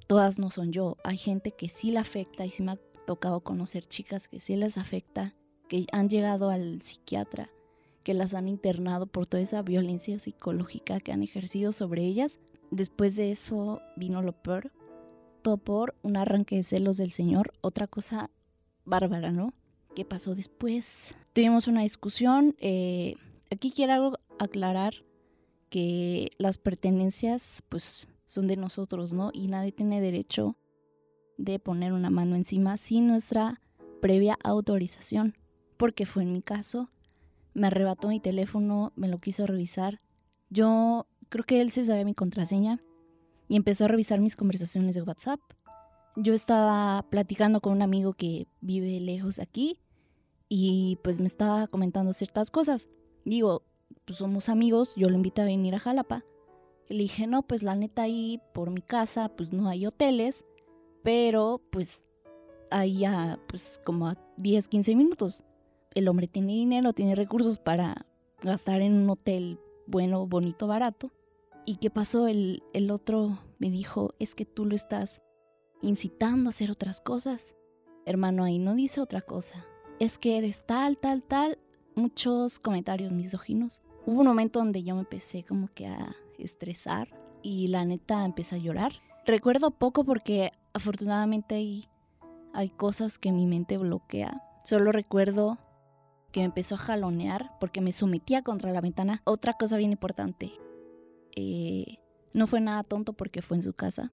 todas 0.08 0.40
no 0.40 0.50
son 0.50 0.72
yo. 0.72 0.96
Hay 1.04 1.18
gente 1.18 1.52
que 1.52 1.68
sí 1.68 1.92
la 1.92 2.00
afecta 2.00 2.44
y 2.44 2.50
sí 2.50 2.64
me 2.64 2.72
ha 2.72 2.78
tocado 3.06 3.40
conocer 3.40 3.86
chicas 3.86 4.26
que 4.26 4.40
sí 4.40 4.56
les 4.56 4.76
afecta, 4.76 5.36
que 5.68 5.86
han 5.92 6.08
llegado 6.08 6.50
al 6.50 6.82
psiquiatra, 6.82 7.50
que 8.02 8.14
las 8.14 8.34
han 8.34 8.48
internado 8.48 9.06
por 9.06 9.26
toda 9.26 9.42
esa 9.42 9.62
violencia 9.62 10.18
psicológica 10.18 10.98
que 10.98 11.12
han 11.12 11.22
ejercido 11.22 11.72
sobre 11.72 12.04
ellas. 12.04 12.38
Después 12.70 13.16
de 13.16 13.30
eso 13.30 13.80
vino 13.96 14.22
lo 14.22 14.32
peor, 14.32 14.72
todo 15.42 15.58
por 15.58 15.94
un 16.02 16.16
arranque 16.16 16.56
de 16.56 16.64
celos 16.64 16.96
del 16.96 17.12
Señor, 17.12 17.52
otra 17.60 17.86
cosa 17.86 18.30
bárbara, 18.84 19.30
¿no? 19.30 19.52
¿Qué 19.94 20.04
pasó 20.04 20.34
después? 20.34 21.14
Tuvimos 21.34 21.68
una 21.68 21.82
discusión. 21.82 22.56
Eh, 22.60 23.16
aquí 23.50 23.72
quiero 23.72 24.18
aclarar 24.38 24.94
que 25.68 26.30
las 26.38 26.56
pertenencias, 26.56 27.62
pues 27.68 28.08
son 28.28 28.46
de 28.46 28.56
nosotros, 28.56 29.12
¿no? 29.12 29.30
Y 29.32 29.48
nadie 29.48 29.72
tiene 29.72 30.00
derecho 30.00 30.56
de 31.38 31.58
poner 31.58 31.92
una 31.92 32.10
mano 32.10 32.36
encima 32.36 32.76
sin 32.76 33.08
nuestra 33.08 33.60
previa 34.00 34.38
autorización, 34.44 35.34
porque 35.76 36.06
fue 36.06 36.22
en 36.22 36.32
mi 36.32 36.42
caso. 36.42 36.90
Me 37.54 37.66
arrebató 37.66 38.08
mi 38.08 38.20
teléfono, 38.20 38.92
me 38.94 39.08
lo 39.08 39.18
quiso 39.18 39.46
revisar. 39.46 40.00
Yo 40.50 41.06
creo 41.30 41.44
que 41.44 41.60
él 41.60 41.70
se 41.70 41.84
sabía 41.84 42.04
mi 42.04 42.14
contraseña 42.14 42.80
y 43.48 43.56
empezó 43.56 43.86
a 43.86 43.88
revisar 43.88 44.20
mis 44.20 44.36
conversaciones 44.36 44.94
de 44.94 45.02
WhatsApp. 45.02 45.40
Yo 46.14 46.34
estaba 46.34 47.04
platicando 47.10 47.60
con 47.60 47.72
un 47.72 47.82
amigo 47.82 48.12
que 48.12 48.46
vive 48.60 49.00
lejos 49.00 49.38
aquí 49.38 49.80
y 50.50 50.98
pues 51.02 51.18
me 51.18 51.26
estaba 51.26 51.66
comentando 51.66 52.12
ciertas 52.12 52.50
cosas. 52.50 52.90
Digo, 53.24 53.62
pues 54.04 54.18
somos 54.18 54.50
amigos, 54.50 54.92
yo 54.96 55.08
lo 55.08 55.16
invité 55.16 55.40
a 55.42 55.46
venir 55.46 55.74
a 55.74 55.78
Jalapa 55.78 56.24
le 56.88 57.02
dije, 57.02 57.26
no, 57.26 57.42
pues 57.42 57.62
la 57.62 57.74
neta 57.74 58.02
ahí 58.02 58.40
por 58.54 58.70
mi 58.70 58.82
casa, 58.82 59.28
pues 59.28 59.52
no 59.52 59.68
hay 59.68 59.86
hoteles, 59.86 60.44
pero 61.02 61.60
pues 61.70 62.02
ahí 62.70 63.00
ya, 63.00 63.38
pues 63.48 63.80
como 63.84 64.08
a 64.08 64.16
10, 64.36 64.68
15 64.68 64.94
minutos. 64.94 65.44
El 65.94 66.08
hombre 66.08 66.28
tiene 66.28 66.52
dinero, 66.52 66.92
tiene 66.92 67.14
recursos 67.14 67.58
para 67.58 68.06
gastar 68.42 68.82
en 68.82 68.94
un 68.94 69.10
hotel 69.10 69.58
bueno, 69.86 70.26
bonito, 70.26 70.66
barato. 70.66 71.10
¿Y 71.64 71.76
qué 71.76 71.90
pasó? 71.90 72.28
El, 72.28 72.62
el 72.72 72.90
otro 72.90 73.38
me 73.58 73.70
dijo, 73.70 74.14
es 74.18 74.34
que 74.34 74.44
tú 74.44 74.64
lo 74.64 74.74
estás 74.74 75.22
incitando 75.82 76.48
a 76.48 76.50
hacer 76.50 76.70
otras 76.70 77.00
cosas. 77.00 77.54
Hermano, 78.06 78.44
ahí 78.44 78.58
no 78.58 78.74
dice 78.74 79.00
otra 79.00 79.20
cosa. 79.20 79.66
Es 79.98 80.18
que 80.18 80.38
eres 80.38 80.64
tal, 80.64 80.98
tal, 80.98 81.22
tal. 81.22 81.58
Muchos 81.94 82.58
comentarios 82.58 83.12
misóginos. 83.12 83.82
Hubo 84.06 84.20
un 84.20 84.26
momento 84.26 84.60
donde 84.60 84.82
yo 84.82 84.94
me 84.94 85.00
empecé 85.00 85.44
como 85.44 85.68
que 85.74 85.86
a 85.86 86.16
estresar 86.38 87.08
y 87.42 87.68
la 87.68 87.84
neta 87.84 88.24
empecé 88.24 88.56
a 88.56 88.58
llorar. 88.58 88.92
Recuerdo 89.26 89.70
poco 89.70 90.04
porque 90.04 90.52
afortunadamente 90.72 91.54
hay, 91.54 91.88
cosas 92.76 93.18
que 93.18 93.32
mi 93.32 93.46
mente 93.46 93.78
bloquea. 93.78 94.42
Solo 94.64 94.90
recuerdo 94.90 95.58
que 96.32 96.40
me 96.40 96.46
empezó 96.46 96.74
a 96.74 96.78
jalonear 96.78 97.52
porque 97.60 97.80
me 97.80 97.92
sometía 97.92 98.42
contra 98.42 98.72
la 98.72 98.80
ventana. 98.80 99.22
Otra 99.24 99.54
cosa 99.54 99.76
bien 99.76 99.92
importante, 99.92 100.52
eh, 101.36 101.98
no 102.32 102.46
fue 102.46 102.60
nada 102.60 102.82
tonto 102.84 103.12
porque 103.12 103.42
fue 103.42 103.56
en 103.58 103.62
su 103.62 103.74
casa. 103.74 104.12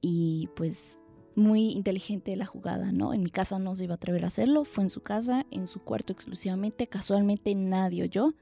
Y 0.00 0.48
pues 0.56 1.00
muy 1.34 1.70
inteligente 1.70 2.36
la 2.36 2.46
jugada, 2.46 2.92
¿no? 2.92 3.14
En 3.14 3.22
mi 3.22 3.30
casa 3.30 3.58
no 3.58 3.74
se 3.74 3.84
iba 3.84 3.94
a 3.94 3.96
atrever 3.96 4.24
a 4.24 4.28
hacerlo, 4.28 4.64
fue 4.64 4.84
en 4.84 4.90
su 4.90 5.00
casa, 5.00 5.46
en 5.50 5.66
su 5.66 5.80
cuarto 5.80 6.12
exclusivamente, 6.12 6.86
casualmente 6.86 7.54
nadie 7.54 8.02
oyó 8.04 8.34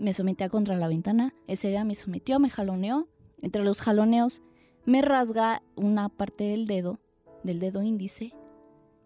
me 0.00 0.14
sometía 0.14 0.48
contra 0.48 0.76
la 0.76 0.88
ventana. 0.88 1.34
Ese 1.46 1.68
día 1.68 1.84
me 1.84 1.94
sometió, 1.94 2.40
me 2.40 2.48
jaloneó. 2.48 3.06
Entre 3.42 3.62
los 3.62 3.82
jaloneos 3.82 4.42
me 4.86 5.02
rasga 5.02 5.62
una 5.76 6.08
parte 6.08 6.44
del 6.44 6.66
dedo, 6.66 6.98
del 7.44 7.60
dedo 7.60 7.82
índice, 7.82 8.32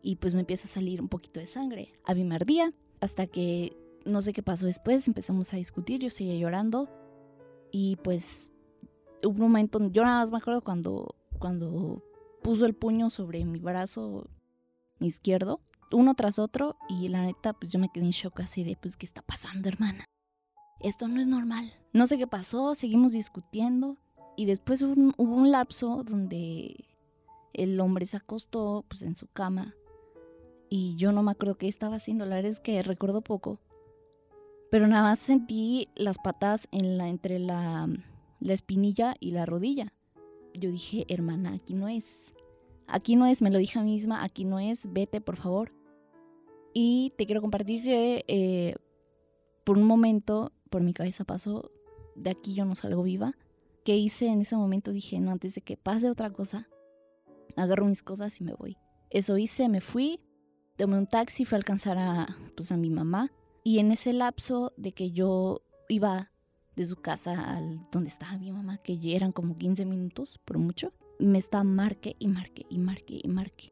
y 0.02 0.16
pues 0.16 0.34
me 0.34 0.40
empieza 0.40 0.66
a 0.66 0.70
salir 0.70 1.00
un 1.00 1.08
poquito 1.08 1.40
de 1.40 1.46
sangre. 1.46 1.92
A 2.04 2.14
mí 2.14 2.24
me 2.24 2.36
ardía, 2.36 2.72
hasta 3.00 3.26
que 3.26 3.76
no 4.04 4.22
sé 4.22 4.32
qué 4.32 4.42
pasó 4.42 4.66
después, 4.66 5.08
empezamos 5.08 5.52
a 5.52 5.56
discutir, 5.56 6.00
yo 6.00 6.10
seguía 6.10 6.36
llorando, 6.36 6.88
y 7.72 7.96
pues 7.96 8.52
un 9.24 9.38
momento, 9.38 9.80
yo 9.90 10.04
nada 10.04 10.20
más 10.20 10.30
me 10.30 10.38
acuerdo 10.38 10.62
cuando, 10.62 11.16
cuando 11.38 12.04
puso 12.42 12.66
el 12.66 12.74
puño 12.74 13.10
sobre 13.10 13.44
mi 13.44 13.58
brazo 13.58 14.28
izquierdo, 15.00 15.60
uno 15.90 16.14
tras 16.14 16.38
otro, 16.38 16.76
y 16.88 17.08
la 17.08 17.22
neta, 17.22 17.52
pues 17.52 17.72
yo 17.72 17.80
me 17.80 17.88
quedé 17.88 18.04
en 18.04 18.10
shock 18.10 18.40
así 18.40 18.62
de, 18.62 18.76
pues, 18.76 18.96
¿qué 18.96 19.06
está 19.06 19.22
pasando, 19.22 19.68
hermana? 19.68 20.04
Esto 20.84 21.08
no 21.08 21.20
es 21.20 21.26
normal. 21.26 21.72
No 21.92 22.06
sé 22.06 22.18
qué 22.18 22.26
pasó, 22.26 22.74
seguimos 22.74 23.12
discutiendo 23.12 23.96
y 24.36 24.44
después 24.44 24.82
hubo 24.82 24.94
un, 25.16 25.50
lapso 25.50 26.02
donde 26.04 26.84
el 27.54 27.80
hombre 27.80 28.04
se 28.04 28.18
acostó 28.18 28.84
pues, 28.88 29.02
en 29.02 29.14
su 29.14 29.26
cama 29.28 29.74
y 30.68 30.96
yo 30.96 31.12
no 31.12 31.22
me 31.22 31.30
acuerdo 31.30 31.56
qué 31.56 31.68
estaba 31.68 31.96
haciendo, 31.96 32.26
la 32.26 32.36
verdad 32.36 32.50
es 32.50 32.60
que 32.60 32.82
recuerdo 32.82 33.22
poco, 33.22 33.60
pero 34.70 34.86
nada 34.86 35.04
más 35.04 35.20
sentí 35.20 35.88
las 35.94 36.18
patas 36.18 36.68
entre 36.70 37.38
la, 37.38 37.88
la 38.40 38.52
espinilla 38.52 39.14
y 39.20 39.30
la 39.30 39.46
rodilla. 39.46 39.92
Yo 40.52 40.70
dije, 40.70 41.06
hermana, 41.08 41.54
aquí 41.54 41.74
no 41.74 41.88
es. 41.88 42.34
Aquí 42.86 43.16
no 43.16 43.24
es, 43.26 43.40
me 43.40 43.50
lo 43.50 43.58
dije 43.58 43.78
a 43.78 43.82
mí 43.82 43.92
misma, 43.92 44.22
aquí 44.22 44.44
no 44.44 44.58
es, 44.58 44.92
vete 44.92 45.20
por 45.20 45.36
favor. 45.36 45.72
Y 46.74 47.12
te 47.16 47.24
quiero 47.24 47.40
compartir 47.40 47.82
que 47.82 48.24
eh, 48.26 48.74
por 49.64 49.78
un 49.78 49.84
momento 49.84 50.52
por 50.74 50.82
mi 50.82 50.92
cabeza 50.92 51.22
pasó, 51.22 51.70
de 52.16 52.30
aquí 52.30 52.52
yo 52.52 52.64
no 52.64 52.74
salgo 52.74 53.04
viva. 53.04 53.36
¿Qué 53.84 53.96
hice 53.96 54.26
en 54.26 54.40
ese 54.40 54.56
momento? 54.56 54.90
Dije, 54.90 55.20
no, 55.20 55.30
antes 55.30 55.54
de 55.54 55.60
que 55.60 55.76
pase 55.76 56.10
otra 56.10 56.32
cosa, 56.32 56.68
agarro 57.54 57.84
mis 57.84 58.02
cosas 58.02 58.40
y 58.40 58.42
me 58.42 58.54
voy. 58.54 58.76
Eso 59.08 59.38
hice, 59.38 59.68
me 59.68 59.80
fui, 59.80 60.18
tomé 60.76 60.98
un 60.98 61.06
taxi, 61.06 61.44
fui 61.44 61.54
a 61.54 61.58
alcanzar 61.58 61.96
a, 61.96 62.26
pues, 62.56 62.72
a 62.72 62.76
mi 62.76 62.90
mamá. 62.90 63.30
Y 63.62 63.78
en 63.78 63.92
ese 63.92 64.12
lapso 64.12 64.72
de 64.76 64.90
que 64.90 65.12
yo 65.12 65.62
iba 65.88 66.32
de 66.74 66.84
su 66.84 66.96
casa 66.96 67.54
al 67.54 67.88
donde 67.92 68.08
estaba 68.08 68.36
mi 68.36 68.50
mamá, 68.50 68.78
que 68.78 68.98
eran 69.14 69.30
como 69.30 69.56
15 69.56 69.84
minutos, 69.84 70.40
por 70.44 70.58
mucho, 70.58 70.92
me 71.20 71.38
está 71.38 71.62
marque 71.62 72.16
y 72.18 72.26
marque 72.26 72.66
y 72.68 72.80
marque 72.80 73.20
y 73.22 73.28
marque. 73.28 73.70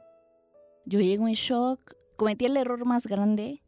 Yo 0.87 1.01
llego 1.01 1.27
en 1.27 1.35
shock, 1.35 1.97
cometí 2.15 2.45
el 2.45 2.57
error 2.57 2.87
más 2.87 3.09
grande 3.09 3.62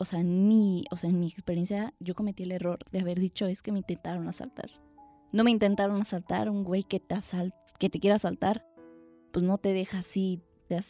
o 0.00 0.06
sea, 0.06 0.20
en 0.20 0.48
mi, 0.48 0.86
o 0.90 0.96
sea, 0.96 1.10
en 1.10 1.20
mi 1.20 1.28
experiencia, 1.28 1.92
yo 2.00 2.14
cometí 2.14 2.44
el 2.44 2.52
error 2.52 2.78
de 2.90 3.00
haber 3.00 3.20
dicho 3.20 3.46
es 3.46 3.60
que 3.60 3.70
me 3.70 3.80
intentaron 3.80 4.26
asaltar. 4.28 4.70
No 5.30 5.44
me 5.44 5.50
intentaron 5.50 6.00
asaltar, 6.00 6.48
un 6.48 6.64
güey 6.64 6.84
que 6.84 7.00
te 7.00 7.16
asalt 7.16 7.54
que 7.78 7.90
te 7.90 8.00
quiera 8.00 8.16
asaltar, 8.16 8.66
pues 9.30 9.44
no 9.44 9.58
te 9.58 9.74
deja 9.74 9.98
así, 9.98 10.40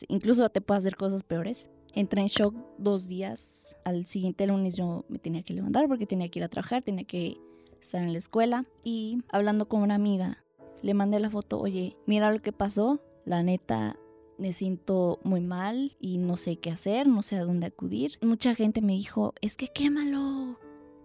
incluso 0.06 0.48
te 0.50 0.60
puede 0.60 0.78
hacer 0.78 0.96
cosas 0.96 1.24
peores. 1.24 1.68
Entré 1.92 2.20
en 2.20 2.28
shock 2.28 2.54
dos 2.78 3.08
días. 3.08 3.76
Al 3.84 4.06
siguiente 4.06 4.46
lunes 4.46 4.76
yo 4.76 5.04
me 5.08 5.18
tenía 5.18 5.42
que 5.42 5.54
levantar 5.54 5.88
porque 5.88 6.06
tenía 6.06 6.28
que 6.28 6.38
ir 6.38 6.44
a 6.44 6.48
trabajar, 6.48 6.84
tenía 6.84 7.04
que 7.04 7.36
estar 7.80 8.04
en 8.04 8.12
la 8.12 8.18
escuela. 8.18 8.64
Y 8.84 9.18
hablando 9.28 9.66
con 9.66 9.82
una 9.82 9.96
amiga, 9.96 10.44
le 10.82 10.94
mandé 10.94 11.18
la 11.18 11.30
foto, 11.30 11.58
oye, 11.58 11.96
mira 12.06 12.30
lo 12.30 12.40
que 12.40 12.52
pasó. 12.52 13.00
La 13.24 13.42
neta, 13.42 13.96
me 14.40 14.52
siento 14.54 15.20
muy 15.22 15.40
mal 15.42 15.96
y 16.00 16.18
no 16.18 16.36
sé 16.36 16.56
qué 16.56 16.70
hacer, 16.70 17.06
no 17.06 17.22
sé 17.22 17.36
a 17.36 17.44
dónde 17.44 17.66
acudir. 17.66 18.18
Mucha 18.22 18.54
gente 18.54 18.80
me 18.80 18.94
dijo, 18.94 19.34
es 19.42 19.54
que 19.54 19.68
quémalo, 19.68 20.58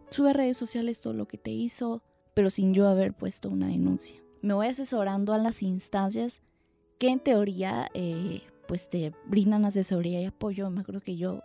sube 0.09 0.29
a 0.29 0.33
redes 0.33 0.57
sociales 0.57 1.01
todo 1.01 1.13
lo 1.13 1.27
que 1.27 1.37
te 1.37 1.51
hizo, 1.51 2.01
pero 2.33 2.49
sin 2.49 2.73
yo 2.73 2.87
haber 2.87 3.13
puesto 3.13 3.49
una 3.49 3.67
denuncia. 3.67 4.15
Me 4.41 4.53
voy 4.53 4.67
asesorando 4.67 5.33
a 5.33 5.37
las 5.37 5.63
instancias 5.63 6.41
que 6.97 7.09
en 7.09 7.19
teoría 7.19 7.89
eh, 7.93 8.41
pues 8.67 8.89
te 8.89 9.13
brindan 9.27 9.65
asesoría 9.65 10.21
y 10.21 10.25
apoyo. 10.25 10.69
Me 10.69 10.81
acuerdo 10.81 11.01
que 11.01 11.17
yo 11.17 11.41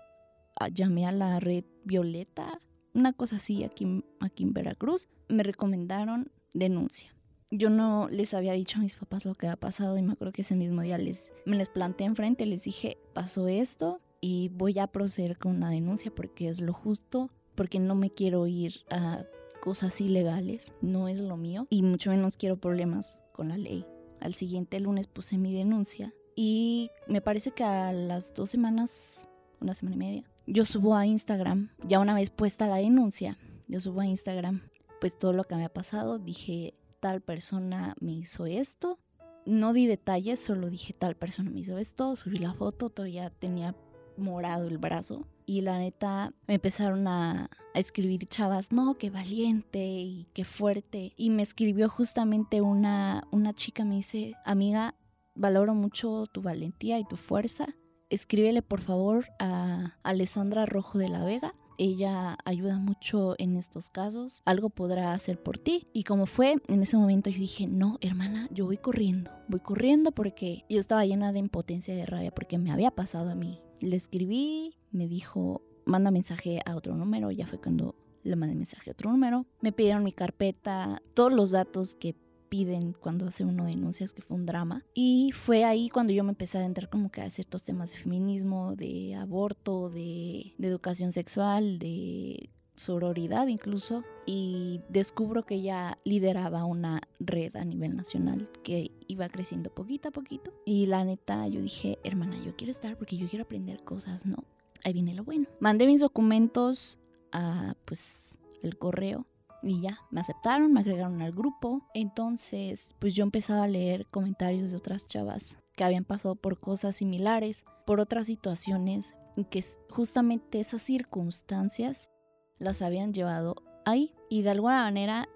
ah, 0.60 0.68
llamé 0.68 1.06
a 1.06 1.12
la 1.12 1.40
red 1.40 1.64
Violeta, 1.84 2.60
una 2.94 3.12
cosa 3.12 3.36
así 3.36 3.64
aquí, 3.64 4.04
aquí 4.20 4.44
en 4.44 4.52
Veracruz. 4.52 5.08
Me 5.28 5.42
recomendaron 5.42 6.30
denuncia 6.52 7.12
yo 7.50 7.68
no 7.68 8.08
les 8.10 8.34
había 8.34 8.52
dicho 8.52 8.78
a 8.78 8.82
mis 8.82 8.96
papás 8.96 9.24
lo 9.24 9.34
que 9.34 9.46
había 9.46 9.56
pasado 9.56 9.98
y 9.98 10.02
me 10.02 10.12
acuerdo 10.12 10.32
que 10.32 10.42
ese 10.42 10.54
mismo 10.54 10.82
día 10.82 10.98
les, 10.98 11.32
me 11.44 11.56
les 11.56 11.68
planteé 11.68 12.06
enfrente, 12.06 12.46
les 12.46 12.62
dije, 12.62 12.98
pasó 13.12 13.48
esto 13.48 14.00
y 14.20 14.50
voy 14.50 14.78
a 14.78 14.86
proceder 14.86 15.38
con 15.38 15.56
una 15.56 15.70
denuncia 15.70 16.12
porque 16.14 16.48
es 16.48 16.60
lo 16.60 16.72
justo, 16.72 17.30
porque 17.54 17.80
no 17.80 17.94
me 17.94 18.10
quiero 18.10 18.46
ir 18.46 18.84
a 18.90 19.24
cosas 19.60 20.00
ilegales, 20.00 20.72
no 20.80 21.08
es 21.08 21.18
lo 21.18 21.36
mío 21.36 21.66
y 21.70 21.82
mucho 21.82 22.10
menos 22.10 22.36
quiero 22.36 22.56
problemas 22.56 23.22
con 23.32 23.48
la 23.48 23.58
ley. 23.58 23.84
Al 24.20 24.34
siguiente 24.34 24.78
lunes 24.80 25.06
puse 25.06 25.36
mi 25.36 25.52
denuncia 25.52 26.14
y 26.36 26.90
me 27.08 27.20
parece 27.20 27.50
que 27.50 27.64
a 27.64 27.92
las 27.92 28.32
dos 28.34 28.50
semanas, 28.50 29.28
una 29.60 29.74
semana 29.74 29.96
y 29.96 29.98
media, 29.98 30.30
yo 30.46 30.64
subo 30.64 30.94
a 30.94 31.06
Instagram, 31.06 31.70
ya 31.86 31.98
una 31.98 32.14
vez 32.14 32.30
puesta 32.30 32.66
la 32.66 32.76
denuncia, 32.76 33.38
yo 33.66 33.80
subo 33.80 34.00
a 34.00 34.06
Instagram, 34.06 34.62
pues 35.00 35.18
todo 35.18 35.32
lo 35.32 35.44
que 35.44 35.56
me 35.56 35.64
ha 35.64 35.72
pasado, 35.72 36.18
dije, 36.18 36.74
tal 37.00 37.20
persona 37.20 37.96
me 38.00 38.12
hizo 38.12 38.46
esto, 38.46 38.98
no 39.46 39.72
di 39.72 39.86
detalles, 39.86 40.40
solo 40.40 40.70
dije, 40.70 40.92
tal 40.92 41.16
persona 41.16 41.50
me 41.50 41.60
hizo 41.60 41.78
esto, 41.78 42.14
subí 42.16 42.36
la 42.36 42.54
foto, 42.54 42.90
todavía 42.90 43.30
tenía 43.30 43.74
morado 44.16 44.68
el 44.68 44.78
brazo. 44.78 45.26
Y 45.46 45.62
la 45.62 45.78
neta 45.78 46.32
me 46.46 46.54
empezaron 46.54 47.08
a, 47.08 47.50
escribir 47.72 48.26
chavas, 48.26 48.72
no, 48.72 48.94
qué 48.94 49.10
valiente 49.10 49.78
y 49.78 50.26
qué 50.34 50.44
fuerte. 50.44 51.12
Y 51.16 51.30
me 51.30 51.42
escribió 51.42 51.88
justamente 51.88 52.60
una, 52.60 53.28
una 53.30 53.52
chica, 53.54 53.84
me 53.84 53.94
dice, 53.94 54.34
amiga, 54.44 54.96
valoro 55.36 55.74
mucho 55.74 56.26
tu 56.26 56.42
valentía 56.42 56.98
y 56.98 57.04
tu 57.04 57.16
fuerza. 57.16 57.68
Escríbele 58.08 58.62
por 58.62 58.80
favor 58.80 59.26
a 59.38 59.96
Alessandra 60.02 60.66
Rojo 60.66 60.98
de 60.98 61.08
la 61.08 61.24
Vega. 61.24 61.54
Ella 61.82 62.36
ayuda 62.44 62.78
mucho 62.78 63.36
en 63.38 63.56
estos 63.56 63.88
casos. 63.88 64.42
Algo 64.44 64.68
podrá 64.68 65.14
hacer 65.14 65.42
por 65.42 65.56
ti. 65.56 65.88
Y 65.94 66.04
como 66.04 66.26
fue, 66.26 66.56
en 66.68 66.82
ese 66.82 66.98
momento 66.98 67.30
yo 67.30 67.38
dije, 67.38 67.66
no, 67.66 67.96
hermana, 68.02 68.50
yo 68.52 68.66
voy 68.66 68.76
corriendo. 68.76 69.30
Voy 69.48 69.60
corriendo 69.60 70.12
porque 70.12 70.66
yo 70.68 70.78
estaba 70.78 71.06
llena 71.06 71.32
de 71.32 71.38
impotencia 71.38 71.94
y 71.94 71.96
de 71.96 72.04
rabia 72.04 72.32
porque 72.32 72.58
me 72.58 72.70
había 72.70 72.90
pasado 72.90 73.30
a 73.30 73.34
mí. 73.34 73.62
Le 73.80 73.96
escribí, 73.96 74.76
me 74.90 75.08
dijo, 75.08 75.62
manda 75.86 76.10
mensaje 76.10 76.60
a 76.66 76.76
otro 76.76 76.94
número. 76.94 77.30
Ya 77.30 77.46
fue 77.46 77.58
cuando 77.58 77.94
le 78.24 78.36
mandé 78.36 78.56
mensaje 78.56 78.90
a 78.90 78.92
otro 78.92 79.10
número. 79.10 79.46
Me 79.62 79.72
pidieron 79.72 80.04
mi 80.04 80.12
carpeta, 80.12 81.00
todos 81.14 81.32
los 81.32 81.50
datos 81.52 81.94
que 81.94 82.14
piden 82.50 82.92
cuando 82.92 83.26
hace 83.26 83.44
uno 83.44 83.64
denuncias 83.64 84.12
que 84.12 84.20
fue 84.20 84.36
un 84.36 84.44
drama. 84.44 84.84
Y 84.92 85.30
fue 85.32 85.64
ahí 85.64 85.88
cuando 85.88 86.12
yo 86.12 86.22
me 86.24 86.30
empecé 86.30 86.58
a 86.58 86.66
entrar 86.66 86.90
como 86.90 87.10
que 87.10 87.22
a 87.22 87.30
ciertos 87.30 87.62
temas 87.62 87.92
de 87.92 87.98
feminismo, 87.98 88.76
de 88.76 89.14
aborto, 89.14 89.88
de, 89.88 90.52
de 90.58 90.68
educación 90.68 91.14
sexual, 91.14 91.78
de 91.78 92.50
sororidad 92.76 93.46
incluso, 93.46 94.04
y 94.26 94.80
descubro 94.88 95.44
que 95.44 95.56
ella 95.56 95.98
lideraba 96.04 96.64
una 96.64 97.02
red 97.18 97.54
a 97.56 97.64
nivel 97.64 97.94
nacional 97.94 98.50
que 98.64 98.90
iba 99.06 99.28
creciendo 99.28 99.70
poquito 99.70 100.08
a 100.08 100.12
poquito. 100.12 100.52
Y 100.64 100.86
la 100.86 101.04
neta, 101.04 101.46
yo 101.48 101.60
dije, 101.60 101.98
hermana, 102.04 102.42
yo 102.42 102.56
quiero 102.56 102.70
estar 102.70 102.96
porque 102.96 103.16
yo 103.16 103.28
quiero 103.28 103.44
aprender 103.44 103.84
cosas, 103.84 104.26
¿no? 104.26 104.44
Ahí 104.82 104.94
viene 104.94 105.14
lo 105.14 105.24
bueno. 105.24 105.46
Mandé 105.60 105.86
mis 105.86 106.00
documentos 106.00 106.98
a, 107.32 107.74
pues, 107.84 108.38
el 108.62 108.78
correo 108.78 109.26
y 109.62 109.80
ya, 109.80 109.98
me 110.10 110.20
aceptaron, 110.20 110.72
me 110.72 110.80
agregaron 110.80 111.22
al 111.22 111.32
grupo. 111.32 111.82
Entonces, 111.94 112.94
pues 112.98 113.14
yo 113.14 113.24
empezaba 113.24 113.64
a 113.64 113.68
leer 113.68 114.06
comentarios 114.06 114.70
de 114.70 114.76
otras 114.76 115.06
chavas 115.06 115.56
que 115.76 115.84
habían 115.84 116.04
pasado 116.04 116.34
por 116.34 116.60
cosas 116.60 116.96
similares, 116.96 117.64
por 117.86 118.00
otras 118.00 118.26
situaciones, 118.26 119.14
que 119.50 119.64
justamente 119.88 120.60
esas 120.60 120.82
circunstancias 120.82 122.10
las 122.58 122.82
habían 122.82 123.12
llevado 123.12 123.56
ahí. 123.84 124.14
Y 124.28 124.42
de 124.42 124.50
alguna 124.50 124.84
manera, 124.84 125.28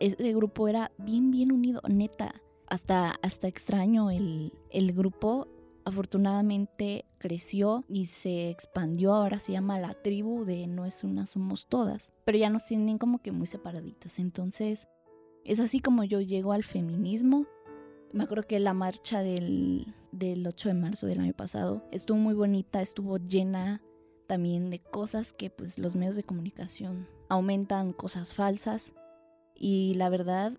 ese 0.00 0.32
grupo 0.34 0.68
era 0.68 0.90
bien, 0.98 1.30
bien 1.30 1.52
unido, 1.52 1.80
neta. 1.88 2.34
Hasta, 2.68 3.18
hasta 3.22 3.48
extraño 3.48 4.10
el, 4.10 4.54
el 4.70 4.94
grupo 4.94 5.46
afortunadamente 5.84 7.04
creció 7.18 7.84
y 7.88 8.06
se 8.06 8.50
expandió, 8.50 9.14
ahora 9.14 9.38
se 9.38 9.52
llama 9.52 9.78
la 9.78 9.94
tribu 9.94 10.44
de 10.44 10.66
No 10.66 10.84
es 10.84 11.04
una, 11.04 11.26
somos 11.26 11.66
todas, 11.66 12.12
pero 12.24 12.38
ya 12.38 12.50
nos 12.50 12.64
tienen 12.64 12.98
como 12.98 13.20
que 13.20 13.32
muy 13.32 13.46
separaditas. 13.46 14.18
Entonces, 14.18 14.88
es 15.44 15.60
así 15.60 15.80
como 15.80 16.04
yo 16.04 16.20
llego 16.20 16.52
al 16.52 16.64
feminismo. 16.64 17.46
Me 18.12 18.24
acuerdo 18.24 18.46
que 18.46 18.60
la 18.60 18.74
marcha 18.74 19.22
del, 19.22 19.86
del 20.12 20.46
8 20.46 20.68
de 20.68 20.74
marzo 20.74 21.06
del 21.06 21.20
año 21.20 21.32
pasado 21.32 21.82
estuvo 21.90 22.18
muy 22.18 22.34
bonita, 22.34 22.82
estuvo 22.82 23.16
llena 23.18 23.82
también 24.26 24.70
de 24.70 24.80
cosas 24.80 25.32
que 25.32 25.50
pues 25.50 25.78
los 25.78 25.96
medios 25.96 26.16
de 26.16 26.22
comunicación 26.22 27.08
aumentan 27.28 27.92
cosas 27.92 28.34
falsas 28.34 28.94
y 29.54 29.94
la 29.94 30.08
verdad 30.08 30.58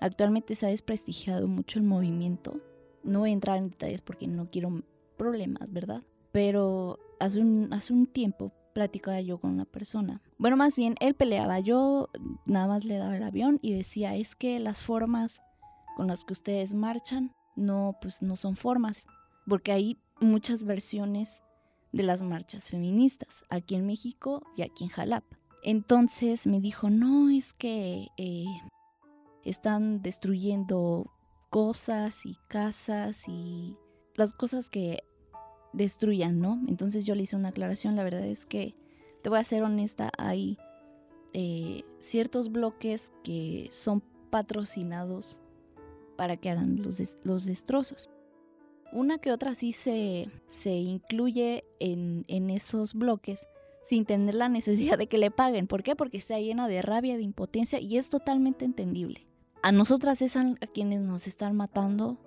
actualmente 0.00 0.54
se 0.54 0.66
ha 0.66 0.70
desprestigiado 0.70 1.46
mucho 1.46 1.78
el 1.78 1.84
movimiento 1.84 2.60
no 3.02 3.20
voy 3.20 3.30
a 3.30 3.34
entrar 3.34 3.58
en 3.58 3.70
detalles 3.70 4.02
porque 4.02 4.26
no 4.26 4.50
quiero 4.50 4.82
problemas, 5.16 5.72
¿verdad? 5.72 6.02
Pero 6.32 6.98
hace 7.18 7.40
un, 7.40 7.72
hace 7.72 7.92
un 7.92 8.06
tiempo 8.06 8.52
platicaba 8.72 9.20
yo 9.20 9.38
con 9.38 9.50
una 9.50 9.64
persona. 9.64 10.22
Bueno, 10.38 10.56
más 10.56 10.76
bien, 10.76 10.94
él 11.00 11.14
peleaba. 11.14 11.60
Yo 11.60 12.08
nada 12.46 12.66
más 12.66 12.84
le 12.84 12.96
daba 12.96 13.16
el 13.16 13.22
avión 13.22 13.58
y 13.62 13.74
decía, 13.74 14.16
es 14.16 14.34
que 14.36 14.58
las 14.60 14.80
formas 14.80 15.42
con 15.96 16.06
las 16.06 16.24
que 16.24 16.32
ustedes 16.32 16.74
marchan 16.74 17.32
no, 17.56 17.96
pues 18.00 18.22
no 18.22 18.36
son 18.36 18.56
formas. 18.56 19.06
Porque 19.46 19.72
hay 19.72 19.98
muchas 20.20 20.64
versiones 20.64 21.42
de 21.92 22.04
las 22.04 22.22
marchas 22.22 22.70
feministas, 22.70 23.44
aquí 23.50 23.74
en 23.74 23.86
México 23.86 24.42
y 24.56 24.62
aquí 24.62 24.84
en 24.84 24.90
Jalapa. 24.90 25.38
Entonces 25.62 26.46
me 26.46 26.60
dijo, 26.60 26.88
no, 26.88 27.28
es 27.28 27.52
que 27.52 28.08
eh, 28.16 28.44
están 29.44 30.00
destruyendo 30.02 31.10
cosas 31.50 32.24
y 32.24 32.38
casas 32.48 33.28
y 33.28 33.76
las 34.14 34.32
cosas 34.32 34.68
que 34.68 35.02
destruyan, 35.72 36.40
¿no? 36.40 36.60
Entonces 36.68 37.04
yo 37.04 37.14
le 37.14 37.24
hice 37.24 37.36
una 37.36 37.48
aclaración, 37.48 37.96
la 37.96 38.04
verdad 38.04 38.24
es 38.24 38.46
que, 38.46 38.76
te 39.22 39.28
voy 39.28 39.38
a 39.38 39.44
ser 39.44 39.62
honesta, 39.62 40.10
hay 40.16 40.56
eh, 41.34 41.82
ciertos 41.98 42.50
bloques 42.50 43.12
que 43.22 43.68
son 43.70 44.02
patrocinados 44.30 45.40
para 46.16 46.36
que 46.38 46.50
hagan 46.50 46.82
los, 46.82 47.02
los 47.24 47.44
destrozos. 47.44 48.08
Una 48.92 49.18
que 49.18 49.30
otra 49.30 49.54
sí 49.54 49.72
se, 49.72 50.28
se 50.48 50.70
incluye 50.70 51.64
en, 51.78 52.24
en 52.28 52.50
esos 52.50 52.94
bloques 52.94 53.46
sin 53.82 54.04
tener 54.04 54.34
la 54.34 54.48
necesidad 54.48 54.98
de 54.98 55.06
que 55.06 55.18
le 55.18 55.30
paguen. 55.30 55.66
¿Por 55.66 55.82
qué? 55.82 55.94
Porque 55.94 56.18
está 56.18 56.38
llena 56.38 56.66
de 56.66 56.82
rabia, 56.82 57.16
de 57.16 57.22
impotencia 57.22 57.78
y 57.78 57.98
es 57.98 58.08
totalmente 58.08 58.64
entendible 58.64 59.29
a 59.62 59.72
nosotras 59.72 60.22
es 60.22 60.36
a 60.36 60.54
quienes 60.72 61.00
nos 61.00 61.26
están 61.26 61.56
matando. 61.56 62.18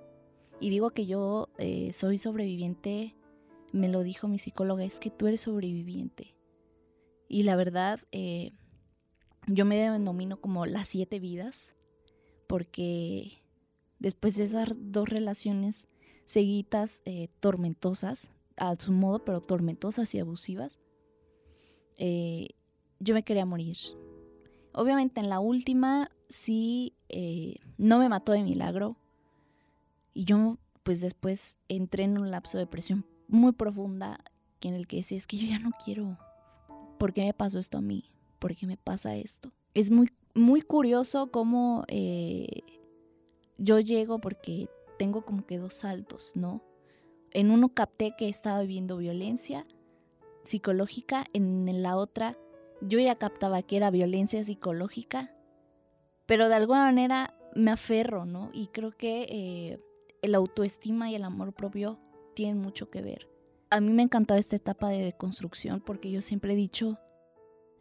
Y 0.60 0.70
digo 0.70 0.92
que 0.92 1.06
yo 1.06 1.50
eh, 1.58 1.92
soy 1.92 2.18
sobreviviente, 2.18 3.16
me 3.72 3.90
lo 3.90 4.04
dijo 4.04 4.28
mi 4.28 4.38
psicóloga, 4.38 4.84
es 4.84 5.00
que 5.00 5.10
tú 5.10 5.28
eres 5.28 5.42
sobreviviente. 5.42 6.36
Y 7.28 7.44
la 7.44 7.56
verdad, 7.56 8.00
eh, 8.12 8.52
yo 9.48 9.66
me 9.66 9.78
denomino 9.78 10.40
como 10.40 10.66
las 10.66 10.88
siete 10.88 11.20
vidas, 11.20 11.74
porque 12.48 13.44
después 14.00 14.38
de 14.38 14.44
esas 14.44 14.70
dos 14.78 15.10
relaciones 15.10 15.88
seguidas, 16.26 17.02
eh, 17.06 17.28
tormentosas, 17.40 18.30
a 18.56 18.76
su 18.76 18.92
modo, 18.92 19.26
pero 19.26 19.42
tormentosas 19.42 20.14
y 20.14 20.20
abusivas, 20.20 20.80
yo 23.00 23.14
me 23.14 23.24
quería 23.24 23.46
morir. 23.46 23.78
Obviamente 24.74 25.20
en 25.20 25.30
la 25.30 25.40
última 25.40 26.12
sí 26.30 26.94
eh, 27.10 27.56
no 27.78 28.00
me 28.00 28.10
mató 28.10 28.32
de 28.32 28.44
milagro. 28.44 28.98
Y 30.14 30.26
yo 30.26 30.58
pues 30.84 31.02
después 31.02 31.58
entré 31.70 32.04
en 32.04 32.18
un 32.18 32.30
lapso 32.30 32.58
de 32.58 32.66
depresión 32.66 33.06
muy 33.28 33.54
profunda 33.54 34.20
en 34.68 34.76
el 34.76 34.88
que 34.88 34.98
decía, 34.98 35.18
es 35.18 35.28
que 35.28 35.38
yo 35.38 35.48
ya 35.48 35.60
no 35.60 35.72
quiero. 35.84 36.18
¿Por 36.98 37.14
qué 37.14 37.26
me 37.26 37.34
pasó 37.34 37.60
esto 37.60 37.78
a 37.78 37.82
mí? 37.82 38.06
¿Por 38.40 38.56
qué 38.56 38.68
me 38.68 38.78
pasa 38.78 39.16
esto? 39.16 39.52
Es 39.74 39.92
muy, 39.92 40.12
muy 40.34 40.62
curioso 40.62 41.32
cómo 41.32 41.84
eh, 41.88 42.62
yo 43.58 43.80
llego 43.80 44.20
porque 44.20 44.70
tengo 44.98 45.26
como 45.26 45.46
que 45.46 45.58
dos 45.58 45.74
saltos, 45.74 46.32
¿no? 46.36 46.62
En 47.32 47.52
uno 47.52 47.70
capté 47.70 48.14
que 48.18 48.30
estaba 48.30 48.62
viviendo 48.62 48.98
violencia 48.98 49.66
psicológica, 50.44 51.26
en 51.34 51.82
la 51.82 51.96
otra 51.96 52.38
yo 52.88 53.00
ya 53.00 53.16
captaba 53.16 53.62
que 53.62 53.78
era 53.78 53.90
violencia 53.90 54.44
psicológica 54.44 55.34
pero 56.26 56.50
de 56.50 56.56
alguna 56.56 56.82
manera 56.82 57.34
me 57.56 57.72
aferro, 57.72 58.26
¿no? 58.26 58.50
Y 58.54 58.68
creo 58.68 58.92
que 58.92 59.24
eh, 59.30 59.80
el 60.22 60.36
autoestima 60.36 61.10
y 61.10 61.16
el 61.16 61.24
amor 61.24 61.54
propio 61.54 62.00
tienen 62.34 62.60
mucho 62.60 62.90
que 62.90 63.02
ver. 63.02 63.30
A 63.70 63.82
mí 63.82 63.92
me 63.92 64.02
ha 64.02 64.06
encantado 64.06 64.40
esta 64.40 64.56
etapa 64.56 64.90
de 64.90 65.04
deconstrucción 65.04 65.82
porque 65.82 66.12
yo 66.12 66.22
siempre 66.22 66.54
he 66.54 66.56
dicho, 66.56 67.00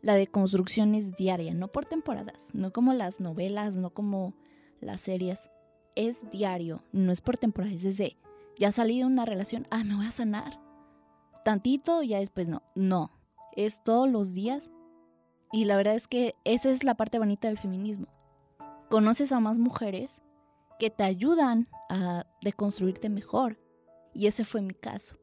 la 0.01 0.15
deconstrucción 0.15 0.95
es 0.95 1.15
diaria, 1.15 1.55
no 1.55 1.69
por 1.69 1.87
temporadas, 1.87 2.51
no 2.55 2.73
como 2.73 2.93
las 2.93 3.21
novelas, 3.21 3.77
no 3.77 3.91
como 3.91 4.35
las 4.81 5.03
series. 5.03 5.51
Es 5.95 6.29
diario, 6.31 6.83
no 6.93 7.12
es 7.12 7.21
por 7.21 7.37
temporadas, 7.37 7.77
es 7.77 7.83
desde, 7.83 8.17
ya 8.59 8.73
salí 8.73 8.99
de 8.99 9.05
una 9.05 9.27
relación, 9.27 9.67
ah, 9.71 9.85
me 9.85 9.95
voy 9.95 10.07
a 10.07 10.11
sanar. 10.11 10.59
Tantito, 11.45 12.03
ya 12.03 12.19
después 12.19 12.49
no. 12.49 12.62
No, 12.75 13.12
es 13.57 13.83
todos 13.85 14.11
los 14.11 14.33
días. 14.33 14.71
Y 15.53 15.67
la 15.67 15.77
verdad 15.77 15.95
es 15.95 16.09
que 16.09 16.35
esa 16.45 16.71
es 16.71 16.83
la 16.83 16.95
parte 16.95 17.19
bonita 17.19 17.49
del 17.49 17.59
feminismo 17.59 18.09
conoces 18.93 19.33
a 19.33 19.41
más 19.41 19.59
mujeres 19.59 20.21
que 20.79 20.91
te 20.91 21.03
ayudan 21.03 21.67
a 21.88 22.27
deconstruirte 22.43 23.09
mejor. 23.09 23.59
Y 24.12 24.27
ese 24.27 24.45
fue 24.45 24.61
mi 24.61 24.75
caso. 24.75 25.17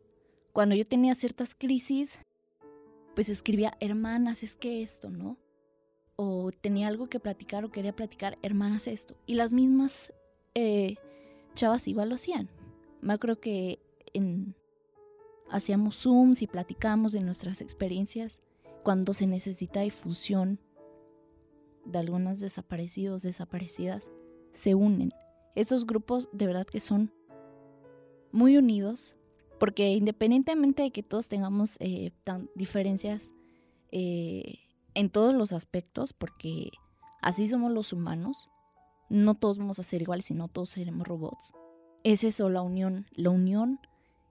Cuando 0.54 0.74
yo 0.74 0.88
tenía 0.88 1.13
ciertas 1.13 1.54
crisis, 1.54 2.20
pues 3.13 3.30
escribía, 3.30 3.78
hermanas, 3.80 4.42
es 4.42 4.56
que 4.56 4.82
esto, 4.82 5.12
¿no? 5.12 5.38
O 6.15 6.50
tenía 6.50 6.88
algo 6.88 7.10
que 7.10 7.20
platicar 7.20 7.63
o 7.63 7.70
quería 7.70 7.96
platicar, 7.96 8.39
hermanas, 8.42 8.88
esto. 8.88 9.15
Y 9.28 9.36
las 9.36 9.54
mismas 9.54 10.15
eh, 10.56 10.96
chavas 11.54 11.88
igual 11.88 12.10
lo 12.10 12.15
hacían. 12.15 12.50
Me 13.02 13.20
creo 13.20 13.39
que 13.39 13.78
hacíamos 15.52 15.98
Zooms 15.98 16.42
y 16.42 16.48
platicamos 16.48 17.12
de 17.12 17.22
nuestras 17.22 17.62
experiencias 17.62 18.42
cuando 18.84 19.13
se 19.13 19.28
necesita 19.28 19.82
difusión 19.82 20.60
de 21.86 22.00
algunos 22.00 22.39
desaparecidos, 22.39 23.24
desaparecidas, 23.24 24.10
se 24.52 24.76
unen. 24.76 25.13
Estos 25.56 25.86
grupos 25.86 26.30
de 26.32 26.48
verdad 26.48 26.65
que 26.65 26.80
son 26.80 27.12
muy 28.32 28.58
unidos, 28.58 29.15
porque 29.60 29.89
independientemente 29.94 30.84
de 30.84 30.92
que 30.92 31.04
todos 31.04 31.28
tengamos 31.28 31.78
eh, 31.80 32.12
diferencias 32.56 33.34
eh, 33.92 34.60
en 34.94 35.10
todos 35.10 35.34
los 35.34 35.52
aspectos, 35.52 36.13
porque 36.13 36.72
así 37.22 37.48
somos 37.48 37.72
los 37.72 37.92
humanos, 37.92 38.50
no 39.10 39.36
todos 39.36 39.58
vamos 39.58 39.80
a 39.80 39.84
ser 39.84 40.02
iguales, 40.02 40.26
sino 40.26 40.48
todos 40.48 40.70
seremos 40.70 41.08
robots. 41.08 41.52
Es 42.04 42.24
eso, 42.24 42.50
la 42.50 42.62
unión, 42.62 43.08
la 43.12 43.32
unión 43.32 43.80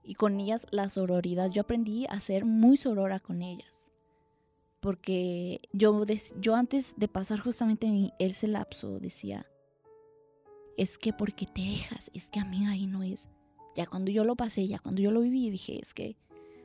y 0.03 0.15
con 0.15 0.39
ellas 0.39 0.65
la 0.71 0.89
sororidad. 0.89 1.51
Yo 1.51 1.61
aprendí 1.61 2.07
a 2.09 2.19
ser 2.21 2.45
muy 2.45 2.77
sorora 2.77 3.19
con 3.19 3.41
ellas. 3.41 3.78
Porque 4.79 5.59
yo, 5.73 6.05
yo 6.39 6.55
antes 6.55 6.95
de 6.97 7.07
pasar 7.07 7.39
justamente 7.39 8.13
ese 8.19 8.47
lapso 8.47 8.99
decía, 8.99 9.45
es 10.77 10.97
que 10.97 11.11
porque 11.11 11.45
te 11.45 11.61
dejas, 11.61 12.09
es 12.13 12.27
que 12.29 12.39
a 12.39 12.45
mí 12.45 12.65
ahí 12.65 12.87
no 12.87 13.03
es. 13.03 13.27
Ya 13.75 13.85
cuando 13.85 14.11
yo 14.11 14.23
lo 14.23 14.35
pasé, 14.35 14.67
ya 14.67 14.79
cuando 14.79 15.01
yo 15.01 15.11
lo 15.11 15.21
viví, 15.21 15.49
dije, 15.49 15.79
es 15.81 15.93
que 15.93 16.15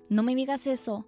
no 0.09 0.23
me 0.23 0.35
digas 0.35 0.67
eso, 0.67 1.07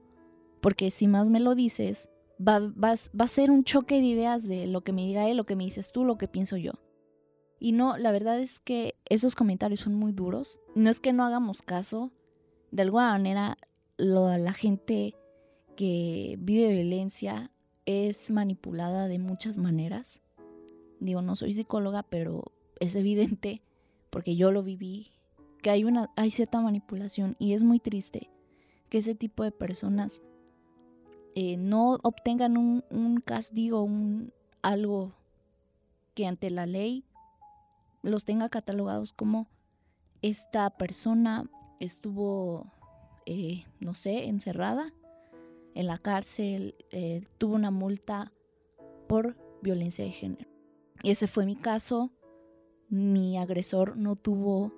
porque 0.60 0.90
si 0.90 1.06
más 1.06 1.28
me 1.28 1.38
lo 1.38 1.54
dices, 1.54 2.08
va, 2.40 2.58
va, 2.58 2.94
va 3.18 3.24
a 3.24 3.28
ser 3.28 3.50
un 3.50 3.62
choque 3.62 3.96
de 3.96 4.06
ideas 4.06 4.48
de 4.48 4.66
lo 4.66 4.82
que 4.82 4.92
me 4.92 5.04
diga 5.04 5.28
él, 5.28 5.36
lo 5.36 5.46
que 5.46 5.56
me 5.56 5.64
dices 5.64 5.92
tú, 5.92 6.04
lo 6.04 6.18
que 6.18 6.28
pienso 6.28 6.56
yo. 6.56 6.72
Y 7.58 7.72
no, 7.72 7.96
la 7.96 8.12
verdad 8.12 8.40
es 8.40 8.60
que 8.60 8.96
esos 9.06 9.34
comentarios 9.34 9.80
son 9.80 9.94
muy 9.94 10.12
duros. 10.12 10.58
No 10.74 10.90
es 10.90 11.00
que 11.00 11.12
no 11.12 11.24
hagamos 11.24 11.62
caso. 11.62 12.12
De 12.70 12.82
alguna 12.82 13.12
manera, 13.12 13.56
la 13.96 14.52
gente 14.52 15.14
que 15.76 16.36
vive 16.40 16.72
violencia 16.72 17.50
es 17.84 18.30
manipulada 18.30 19.06
de 19.06 19.18
muchas 19.18 19.58
maneras. 19.58 20.20
Digo, 20.98 21.22
no 21.22 21.36
soy 21.36 21.54
psicóloga, 21.54 22.02
pero 22.02 22.52
es 22.80 22.94
evidente, 22.94 23.62
porque 24.10 24.36
yo 24.36 24.50
lo 24.50 24.62
viví, 24.62 25.12
que 25.62 25.70
hay, 25.70 25.84
una, 25.84 26.10
hay 26.16 26.30
cierta 26.30 26.60
manipulación 26.60 27.36
y 27.38 27.52
es 27.52 27.62
muy 27.62 27.78
triste 27.78 28.30
que 28.88 28.98
ese 28.98 29.14
tipo 29.14 29.42
de 29.42 29.52
personas 29.52 30.22
eh, 31.34 31.56
no 31.56 31.98
obtengan 32.02 32.56
un, 32.56 32.84
un 32.90 33.20
castigo, 33.20 33.82
un, 33.82 34.32
algo 34.62 35.12
que 36.14 36.26
ante 36.26 36.50
la 36.50 36.66
ley 36.66 37.04
los 38.02 38.24
tenga 38.24 38.48
catalogados 38.48 39.12
como 39.12 39.48
esta 40.22 40.70
persona 40.70 41.50
estuvo, 41.80 42.72
eh, 43.26 43.64
no 43.80 43.94
sé, 43.94 44.28
encerrada 44.28 44.94
en 45.76 45.86
la 45.86 45.98
cárcel, 45.98 46.74
eh, 46.90 47.22
tuvo 47.38 47.54
una 47.54 47.70
multa 47.70 48.32
por 49.06 49.36
violencia 49.62 50.04
de 50.04 50.10
género. 50.10 50.50
Y 51.02 51.10
ese 51.10 51.28
fue 51.28 51.46
mi 51.46 51.54
caso. 51.54 52.10
Mi 52.88 53.38
agresor 53.38 53.96
no 53.96 54.16
tuvo 54.16 54.72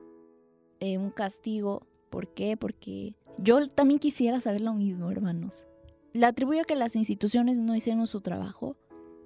eh, 0.81 0.99
un 0.99 1.11
castigo. 1.11 1.87
¿Por 2.11 2.35
qué? 2.35 2.57
Porque 2.57 3.15
yo 3.39 3.69
también 3.69 4.01
quisiera 4.01 4.41
saber 4.41 4.61
lo 4.61 4.75
mismo, 4.75 5.11
hermanos. 5.11 5.67
Le 6.13 6.27
atribuyo 6.27 6.63
a 6.63 6.65
que 6.65 6.75
las 6.75 6.97
instituciones 6.97 7.59
no 7.59 7.77
hicieron 7.77 8.07
su 8.07 8.21
trabajo. 8.21 8.77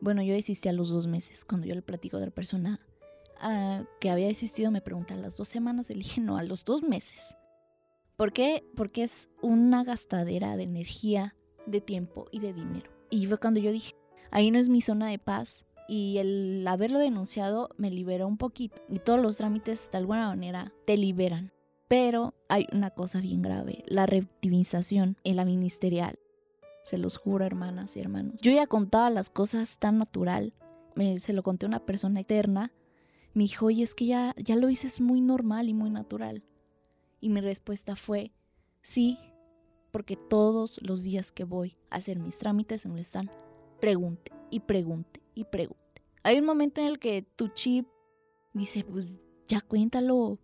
Bueno, 0.00 0.22
yo 0.22 0.34
desistí 0.34 0.68
a 0.68 0.72
los 0.72 0.90
dos 0.90 1.06
meses 1.06 1.44
cuando 1.44 1.66
yo 1.66 1.74
le 1.74 1.82
platico 1.82 2.16
a 2.16 2.20
otra 2.20 2.30
persona 2.30 2.80
que 3.98 4.10
había 4.10 4.28
existido 4.28 4.70
me 4.70 4.80
pregunta, 4.80 5.14
¿a 5.14 5.16
las 5.16 5.36
dos 5.36 5.48
semanas? 5.48 5.88
Le 5.88 5.96
dije, 5.96 6.20
no, 6.20 6.36
a 6.36 6.42
los 6.42 6.64
dos 6.64 6.82
meses. 6.82 7.34
¿Por 8.16 8.32
qué? 8.32 8.64
Porque 8.76 9.02
es 9.02 9.28
una 9.40 9.84
gastadera 9.84 10.56
de 10.56 10.62
energía, 10.64 11.34
de 11.66 11.80
tiempo 11.80 12.26
y 12.30 12.40
de 12.40 12.52
dinero. 12.52 12.90
Y 13.10 13.26
fue 13.26 13.38
cuando 13.38 13.60
yo 13.60 13.72
dije, 13.72 13.94
ahí 14.30 14.50
no 14.50 14.58
es 14.58 14.68
mi 14.68 14.80
zona 14.80 15.08
de 15.08 15.18
paz. 15.18 15.66
Y 15.88 16.18
el 16.18 16.64
haberlo 16.66 16.98
denunciado 16.98 17.70
me 17.76 17.90
liberó 17.90 18.26
un 18.26 18.38
poquito. 18.38 18.80
Y 18.88 18.98
todos 18.98 19.20
los 19.20 19.36
trámites 19.36 19.90
de 19.90 19.98
alguna 19.98 20.28
manera 20.28 20.72
te 20.86 20.96
liberan. 20.96 21.52
Pero 21.88 22.34
hay 22.48 22.66
una 22.72 22.90
cosa 22.90 23.20
bien 23.20 23.42
grave, 23.42 23.84
la 23.86 24.06
revictimización 24.06 25.16
en 25.24 25.36
la 25.36 25.44
ministerial. 25.44 26.18
Se 26.84 26.96
los 26.96 27.18
juro, 27.18 27.44
hermanas 27.44 27.96
y 27.96 28.00
hermanos. 28.00 28.36
Yo 28.40 28.50
ya 28.50 28.66
contaba 28.66 29.10
las 29.10 29.28
cosas 29.28 29.78
tan 29.78 29.98
natural. 29.98 30.54
Me, 30.94 31.18
se 31.18 31.32
lo 31.32 31.42
conté 31.42 31.66
a 31.66 31.68
una 31.68 31.84
persona 31.84 32.20
eterna 32.20 32.72
me 33.34 33.44
dijo, 33.44 33.66
oye, 33.66 33.82
es 33.82 33.94
que 33.94 34.06
ya, 34.06 34.34
ya 34.36 34.56
lo 34.56 34.66
dices 34.66 35.00
muy 35.00 35.20
normal 35.20 35.68
y 35.68 35.74
muy 35.74 35.90
natural. 35.90 36.42
Y 37.20 37.30
mi 37.30 37.40
respuesta 37.40 37.96
fue, 37.96 38.32
sí, 38.82 39.18
porque 39.92 40.16
todos 40.16 40.80
los 40.82 41.04
días 41.04 41.30
que 41.30 41.44
voy 41.44 41.76
a 41.90 41.96
hacer 41.96 42.18
mis 42.18 42.38
trámites 42.38 42.84
lo 42.86 42.96
están 42.96 43.30
pregunte 43.80 44.32
y 44.50 44.60
pregunte 44.60 45.20
y 45.34 45.44
pregunte. 45.44 46.02
Hay 46.22 46.38
un 46.38 46.44
momento 46.44 46.80
en 46.80 46.86
el 46.86 46.98
que 46.98 47.22
tu 47.36 47.48
chip 47.48 47.86
dice, 48.52 48.84
pues 48.84 49.18
ya 49.48 49.60
cuéntalo 49.60 50.38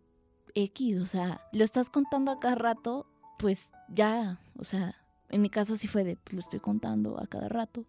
X, 0.55 1.01
o 1.01 1.07
sea, 1.07 1.41
lo 1.53 1.63
estás 1.63 1.89
contando 1.89 2.33
a 2.33 2.41
cada 2.41 2.57
rato, 2.57 3.07
pues 3.39 3.71
ya, 3.89 4.41
o 4.59 4.65
sea, 4.65 4.97
en 5.29 5.41
mi 5.41 5.51
caso 5.51 5.77
sí 5.77 5.87
fue 5.87 6.05
de, 6.05 6.17
pues 6.17 6.35
lo 6.35 6.41
estoy 6.41 6.61
contando 6.61 7.21
a 7.21 7.27
cada 7.27 7.49
rato. 7.49 7.85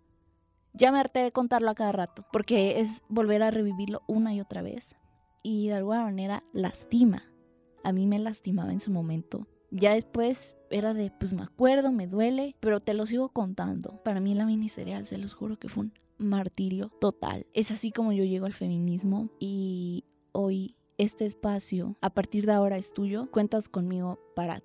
Ya 0.73 0.91
me 0.91 0.99
harté 0.99 1.19
de 1.19 1.31
contarlo 1.31 1.71
a 1.71 1.75
cada 1.75 1.91
rato, 1.91 2.25
porque 2.31 2.79
es 2.79 3.01
volver 3.09 3.41
a 3.41 3.49
revivirlo 3.49 4.03
una 4.07 4.33
y 4.33 4.41
otra 4.41 4.61
vez. 4.61 4.95
Y 5.41 5.69
de 5.69 5.75
alguna 5.75 6.03
manera 6.03 6.43
lastima. 6.53 7.23
A 7.83 7.91
mí 7.91 8.05
me 8.05 8.19
lastimaba 8.19 8.71
en 8.71 8.79
su 8.79 8.91
momento. 8.91 9.47
Ya 9.71 9.93
después 9.93 10.57
era 10.69 10.93
de, 10.93 11.11
pues 11.11 11.33
me 11.33 11.43
acuerdo, 11.43 11.91
me 11.91 12.07
duele, 12.07 12.55
pero 12.59 12.79
te 12.79 12.93
lo 12.93 13.05
sigo 13.05 13.29
contando. 13.29 14.01
Para 14.03 14.19
mí 14.19 14.33
la 14.33 14.45
ministerial, 14.45 15.05
se 15.05 15.17
los 15.17 15.33
juro 15.33 15.57
que 15.59 15.69
fue 15.69 15.83
un 15.83 15.93
martirio 16.17 16.91
total. 16.99 17.45
Es 17.53 17.71
así 17.71 17.91
como 17.91 18.11
yo 18.11 18.23
llego 18.23 18.45
al 18.45 18.53
feminismo 18.53 19.29
y 19.39 20.05
hoy 20.31 20.75
este 20.97 21.25
espacio, 21.25 21.97
a 22.01 22.09
partir 22.09 22.45
de 22.45 22.51
ahora 22.51 22.77
es 22.77 22.93
tuyo. 22.93 23.29
Cuentas 23.31 23.69
conmigo 23.69 24.19
para 24.35 24.61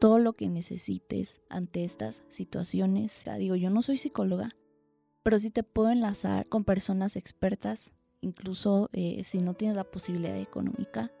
todo 0.00 0.18
lo 0.18 0.32
que 0.32 0.48
necesites 0.48 1.40
ante 1.48 1.84
estas 1.84 2.22
situaciones. 2.28 3.24
Ya 3.24 3.36
digo, 3.36 3.56
yo 3.56 3.70
no 3.70 3.82
soy 3.82 3.98
psicóloga, 3.98 4.56
pero 5.22 5.38
sí 5.38 5.50
te 5.50 5.62
puedo 5.62 5.90
enlazar 5.90 6.48
con 6.48 6.64
personas 6.64 7.16
expertas, 7.16 7.92
incluso 8.20 8.88
eh, 8.92 9.22
si 9.24 9.42
no 9.42 9.54
tienes 9.54 9.76
la 9.76 9.84
posibilidad 9.84 10.36
económica, 10.38 11.12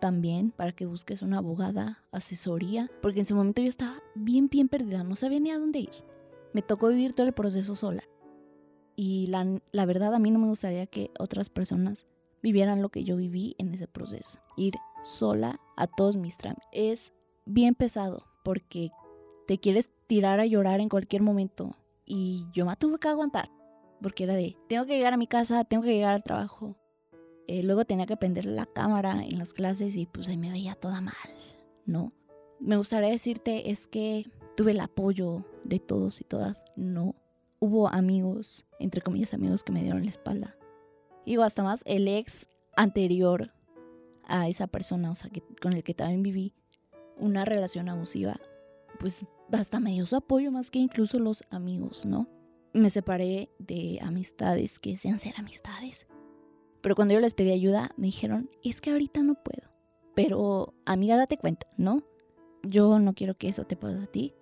también 0.00 0.50
para 0.50 0.72
que 0.72 0.86
busques 0.86 1.22
una 1.22 1.38
abogada, 1.38 2.02
asesoría, 2.10 2.90
porque 3.02 3.20
en 3.20 3.26
su 3.26 3.36
momento 3.36 3.62
yo 3.62 3.68
estaba 3.68 4.02
bien, 4.14 4.48
bien 4.48 4.68
perdida, 4.68 5.04
no 5.04 5.14
sabía 5.14 5.40
ni 5.40 5.50
a 5.50 5.58
dónde 5.58 5.80
ir. 5.80 6.04
Me 6.52 6.62
tocó 6.62 6.88
vivir 6.88 7.12
todo 7.12 7.26
el 7.26 7.32
proceso 7.32 7.74
sola. 7.74 8.02
Y 8.96 9.28
la, 9.28 9.60
la 9.72 9.86
verdad 9.86 10.14
a 10.14 10.18
mí 10.18 10.30
no 10.30 10.38
me 10.38 10.48
gustaría 10.48 10.86
que 10.86 11.10
otras 11.18 11.48
personas 11.48 12.06
vivieran 12.42 12.82
lo 12.82 12.88
que 12.88 13.04
yo 13.04 13.16
viví 13.16 13.54
en 13.58 13.72
ese 13.72 13.86
proceso. 13.86 14.40
Ir 14.56 14.74
sola 15.04 15.60
a 15.76 15.86
todos 15.86 16.16
mis 16.16 16.36
trámites. 16.36 16.66
Es 16.72 17.12
bien 17.46 17.74
pesado 17.74 18.26
porque 18.42 18.90
te 19.46 19.58
quieres 19.58 19.90
tirar 20.06 20.40
a 20.40 20.46
llorar 20.46 20.80
en 20.80 20.88
cualquier 20.88 21.22
momento 21.22 21.76
y 22.04 22.46
yo 22.52 22.66
me 22.66 22.74
tuve 22.76 22.98
que 22.98 23.08
aguantar, 23.08 23.50
porque 24.02 24.24
era 24.24 24.34
de, 24.34 24.56
tengo 24.68 24.84
que 24.84 24.96
llegar 24.96 25.12
a 25.12 25.16
mi 25.16 25.26
casa, 25.26 25.64
tengo 25.64 25.84
que 25.84 25.94
llegar 25.94 26.14
al 26.14 26.24
trabajo. 26.24 26.76
Eh, 27.52 27.64
luego 27.64 27.84
tenía 27.84 28.06
que 28.06 28.16
prender 28.16 28.44
la 28.44 28.64
cámara 28.64 29.24
en 29.24 29.36
las 29.36 29.52
clases 29.52 29.96
y 29.96 30.06
pues 30.06 30.28
ahí 30.28 30.38
me 30.38 30.52
veía 30.52 30.76
toda 30.76 31.00
mal, 31.00 31.16
¿no? 31.84 32.12
Me 32.60 32.76
gustaría 32.76 33.08
decirte 33.10 33.72
es 33.72 33.88
que 33.88 34.30
tuve 34.56 34.70
el 34.70 34.78
apoyo 34.78 35.44
de 35.64 35.80
todos 35.80 36.20
y 36.20 36.24
todas, 36.24 36.62
no. 36.76 37.16
Hubo 37.58 37.88
amigos, 37.88 38.66
entre 38.78 39.02
comillas 39.02 39.34
amigos, 39.34 39.64
que 39.64 39.72
me 39.72 39.82
dieron 39.82 40.04
la 40.04 40.10
espalda. 40.10 40.56
Y 41.24 41.38
hasta 41.38 41.64
más 41.64 41.82
el 41.86 42.06
ex 42.06 42.48
anterior 42.76 43.52
a 44.22 44.46
esa 44.46 44.68
persona, 44.68 45.10
o 45.10 45.16
sea, 45.16 45.28
que, 45.30 45.42
con 45.60 45.72
el 45.72 45.82
que 45.82 45.92
también 45.92 46.22
viví 46.22 46.54
una 47.18 47.44
relación 47.44 47.88
abusiva, 47.88 48.38
pues 49.00 49.24
hasta 49.50 49.80
me 49.80 49.90
dio 49.90 50.06
su 50.06 50.14
apoyo 50.14 50.52
más 50.52 50.70
que 50.70 50.78
incluso 50.78 51.18
los 51.18 51.42
amigos, 51.50 52.06
¿no? 52.06 52.28
Me 52.72 52.90
separé 52.90 53.50
de 53.58 53.98
amistades 54.02 54.78
que 54.78 54.92
desean 54.92 55.18
ser 55.18 55.34
amistades. 55.36 56.06
Pero 56.80 56.94
cuando 56.94 57.14
yo 57.14 57.20
les 57.20 57.34
pedí 57.34 57.50
ayuda, 57.50 57.90
me 57.96 58.06
dijeron, 58.06 58.50
es 58.62 58.80
que 58.80 58.90
ahorita 58.90 59.22
no 59.22 59.34
puedo. 59.34 59.70
Pero, 60.14 60.74
amiga, 60.84 61.16
date 61.16 61.36
cuenta, 61.36 61.66
¿no? 61.76 62.02
Yo 62.62 62.98
no 62.98 63.14
quiero 63.14 63.36
que 63.36 63.48
eso 63.48 63.64
te 63.64 63.76
pase 63.76 64.02
a 64.02 64.06
ti. 64.06 64.34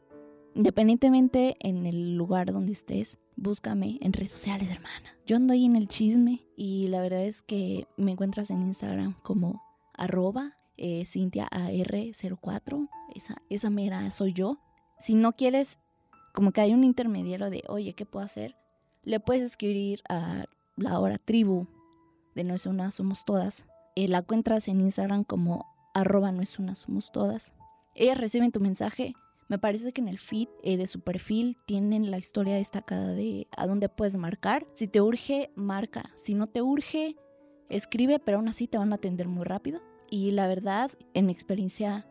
Independientemente 0.55 1.57
en 1.61 1.87
el 1.87 2.17
lugar 2.17 2.53
donde 2.53 2.73
estés, 2.73 3.19
búscame 3.37 3.99
en 4.01 4.13
redes 4.13 4.31
sociales, 4.31 4.71
hermana. 4.71 5.17
Yo 5.27 5.37
ando 5.37 5.53
ahí 5.53 5.67
en 5.67 5.77
el 5.77 5.89
chisme 5.89 6.41
y 6.57 6.89
la 6.89 7.01
verdad 7.01 7.25
es 7.25 7.43
que 7.43 7.87
me 7.97 8.13
encuentras 8.13 8.51
en 8.51 8.63
Instagram 8.63 9.15
como 9.23 9.63
arroba 9.95 10.57
eh, 10.77 11.05
CintiaAR04. 11.05 12.89
Esa, 13.15 13.37
esa 13.49 13.71
mera 13.71 14.11
soy 14.11 14.33
yo 14.33 14.59
si 14.99 15.15
no 15.15 15.33
quieres, 15.33 15.79
como 16.35 16.53
que 16.53 16.61
hay 16.61 16.75
un 16.75 16.85
intermediario 16.85 17.51
de, 17.51 17.65
oye, 17.69 17.95
¿qué 17.95 18.05
puedo 18.05 18.25
hacer? 18.25 18.57
Le 19.05 19.21
puedes 19.21 19.43
escribir 19.43 20.03
a 20.09 20.45
la 20.77 20.99
hora 20.99 21.19
tribu 21.19 21.67
de 22.39 22.45
No 22.45 22.55
es 22.55 22.67
una, 22.67 22.91
somos 22.93 23.25
todas. 23.25 23.65
Eh, 23.97 24.07
la 24.07 24.19
encuentras 24.19 24.69
en 24.69 24.81
Instagram 24.81 25.25
como 25.25 25.67
arroba 25.93 26.31
no 26.31 26.41
es 26.41 26.59
una, 26.59 26.77
somos 26.77 27.11
todas. 27.11 27.53
Ellas 27.95 28.17
reciben 28.17 28.53
tu 28.53 28.61
mensaje, 28.61 29.15
Me 29.49 29.59
parece 29.59 29.93
que 29.93 30.03
en 30.03 30.09
el 30.09 30.19
feed 30.19 30.47
eh, 30.63 30.77
de 30.77 30.87
su 30.87 31.01
perfil 31.01 31.57
tienen 31.67 32.11
la 32.11 32.19
historia 32.19 32.57
destacada 32.57 33.15
de 33.15 33.49
a 33.57 33.67
dónde 33.67 33.89
puedes 33.89 34.17
marcar. 34.19 34.67
Si 34.75 34.89
te 34.89 35.01
urge, 35.01 35.51
marca. 35.57 36.13
Si 36.17 36.35
no 36.35 36.49
te 36.49 36.61
urge, 36.61 37.17
escribe, 37.71 38.19
pero 38.19 38.37
aún 38.37 38.49
así 38.49 38.69
te 38.69 38.77
van 38.77 38.93
a 38.93 38.97
atender 38.97 39.27
muy 39.27 39.45
rápido. 39.45 39.81
Y 40.11 40.33
la 40.33 40.47
verdad, 40.47 40.91
en 41.15 41.27
mi 41.27 41.33
experiencia, 41.33 42.07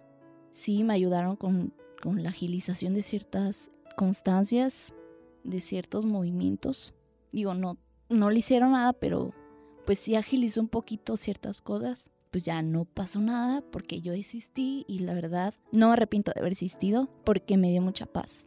sí 0.54 0.84
me 0.84 0.96
ayudaron 0.96 1.36
con, 1.36 1.74
con 2.02 2.24
la 2.24 2.30
agilización 2.30 2.96
de 2.96 3.04
ciertas 3.04 3.70
constancias, 3.96 4.96
de 5.44 5.62
ciertos 5.62 6.06
movimientos. 6.06 6.96
Digo, 7.32 7.54
no, 7.54 7.78
no 8.10 8.32
le 8.32 8.40
hicieron 8.40 8.72
nada, 8.72 8.94
pero 8.94 9.34
pues 9.88 10.00
sí 10.00 10.16
agilizó 10.16 10.60
un 10.60 10.68
poquito 10.68 11.16
ciertas 11.16 11.62
cosas. 11.62 12.12
Pues 12.30 12.44
ya 12.44 12.62
no 12.62 12.84
pasó 12.84 13.22
nada 13.22 13.64
porque 13.72 14.02
yo 14.02 14.12
existí 14.12 14.84
y 14.86 15.00
la 15.00 15.14
verdad 15.14 15.54
no 15.72 15.88
me 15.88 15.94
arrepiento 15.94 16.34
de 16.36 16.42
haber 16.42 16.52
existido 16.52 17.10
porque 17.24 17.56
me 17.56 17.72
dio 17.72 17.82
mucha 17.82 18.06
paz. 18.06 18.46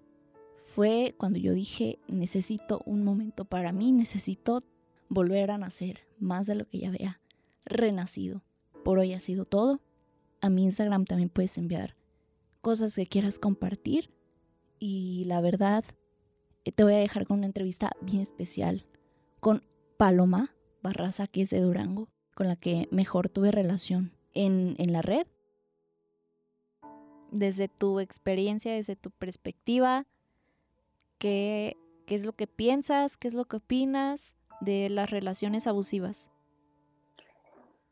Fue 0.60 1.14
cuando 1.16 1.38
yo 1.38 1.54
dije, 1.54 1.98
necesito 2.08 2.82
un 2.84 3.04
momento 3.04 3.46
para 3.46 3.72
mí, 3.72 3.90
necesito 3.90 4.62
volver 5.08 5.50
a 5.50 5.56
nacer, 5.56 6.00
más 6.18 6.46
de 6.46 6.56
lo 6.56 6.68
que 6.68 6.80
ya 6.80 6.88
había 6.88 7.22
renacido. 7.64 8.42
Por 8.84 8.98
hoy 8.98 9.14
ha 9.14 9.20
sido 9.20 9.46
todo. 9.46 9.80
A 10.42 10.50
mi 10.50 10.64
Instagram 10.64 11.06
también 11.06 11.30
puedes 11.30 11.56
enviar 11.56 11.96
cosas 12.60 12.94
que 12.94 13.06
quieras 13.06 13.38
compartir. 13.38 14.10
Y 14.78 15.24
la 15.24 15.40
verdad, 15.40 15.86
eh, 16.66 16.72
te 16.72 16.84
voy 16.84 16.92
a 16.92 16.98
dejar 16.98 17.26
con 17.26 17.38
una 17.38 17.46
entrevista 17.46 17.92
bien 18.02 18.20
especial 18.20 18.84
con 19.40 19.64
Paloma 19.96 20.54
Barraza, 20.82 21.26
que 21.26 21.42
es 21.42 21.50
de 21.50 21.60
Durango, 21.60 22.08
con 22.34 22.48
la 22.48 22.56
que 22.56 22.88
mejor 22.90 23.28
tuve 23.28 23.50
relación 23.50 24.12
en, 24.34 24.74
en 24.78 24.92
la 24.92 25.02
red. 25.02 25.26
Desde 27.30 27.68
tu 27.68 28.00
experiencia, 28.00 28.72
desde 28.72 28.96
tu 28.96 29.10
perspectiva, 29.10 30.06
¿qué, 31.18 31.76
¿qué 32.06 32.14
es 32.14 32.24
lo 32.24 32.32
que 32.32 32.46
piensas? 32.46 33.16
¿Qué 33.16 33.28
es 33.28 33.34
lo 33.34 33.44
que 33.44 33.56
opinas 33.56 34.36
de 34.60 34.88
las 34.90 35.10
relaciones 35.10 35.66
abusivas? 35.66 36.30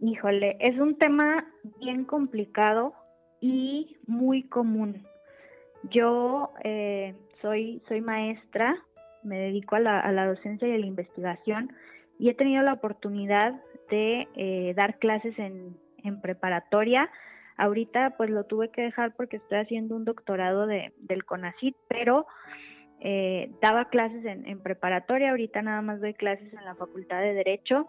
Híjole, 0.00 0.56
es 0.60 0.78
un 0.78 0.96
tema 0.96 1.46
bien 1.80 2.04
complicado 2.04 2.94
y 3.40 3.96
muy 4.06 4.44
común. 4.44 5.04
Yo 5.90 6.52
eh, 6.64 7.14
soy, 7.42 7.82
soy 7.88 8.00
maestra, 8.00 8.76
me 9.22 9.38
dedico 9.38 9.76
a 9.76 9.80
la, 9.80 10.00
a 10.00 10.12
la, 10.12 10.26
docencia 10.26 10.68
y 10.68 10.72
a 10.72 10.78
la 10.78 10.86
investigación 10.86 11.72
y 12.18 12.28
he 12.28 12.34
tenido 12.34 12.62
la 12.62 12.74
oportunidad 12.74 13.54
de 13.90 14.28
eh, 14.34 14.74
dar 14.76 14.98
clases 14.98 15.38
en, 15.38 15.76
en, 16.02 16.20
preparatoria. 16.20 17.10
Ahorita 17.56 18.14
pues 18.16 18.30
lo 18.30 18.44
tuve 18.44 18.70
que 18.70 18.82
dejar 18.82 19.14
porque 19.16 19.36
estoy 19.36 19.58
haciendo 19.58 19.96
un 19.96 20.04
doctorado 20.04 20.66
de, 20.66 20.92
del 20.98 21.24
CONACIT, 21.24 21.76
pero 21.88 22.26
eh, 23.00 23.50
daba 23.62 23.88
clases 23.88 24.24
en, 24.24 24.46
en 24.46 24.60
preparatoria, 24.60 25.30
ahorita 25.30 25.62
nada 25.62 25.82
más 25.82 26.00
doy 26.00 26.14
clases 26.14 26.52
en 26.52 26.64
la 26.64 26.74
Facultad 26.74 27.20
de 27.20 27.34
Derecho 27.34 27.88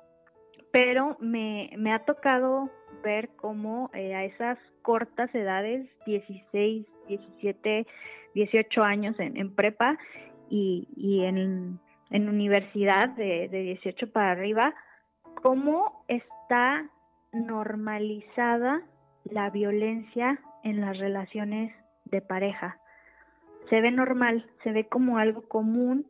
pero 0.71 1.17
me, 1.19 1.71
me 1.77 1.93
ha 1.93 2.05
tocado 2.05 2.69
ver 3.03 3.29
cómo 3.35 3.89
eh, 3.93 4.13
a 4.13 4.25
esas 4.25 4.57
cortas 4.81 5.33
edades, 5.33 5.87
16, 6.05 6.85
17, 7.07 7.87
18 8.35 8.83
años 8.83 9.19
en, 9.19 9.37
en 9.37 9.53
prepa 9.55 9.97
y, 10.49 10.87
y 10.95 11.23
en, 11.23 11.79
en 12.09 12.29
universidad 12.29 13.09
de, 13.09 13.47
de 13.49 13.61
18 13.61 14.11
para 14.11 14.31
arriba, 14.31 14.73
cómo 15.41 16.03
está 16.07 16.89
normalizada 17.31 18.81
la 19.23 19.49
violencia 19.49 20.39
en 20.63 20.81
las 20.81 20.97
relaciones 20.97 21.73
de 22.05 22.21
pareja. 22.21 22.79
Se 23.69 23.81
ve 23.81 23.91
normal, 23.91 24.49
se 24.63 24.71
ve 24.71 24.87
como 24.87 25.17
algo 25.17 25.47
común 25.47 26.07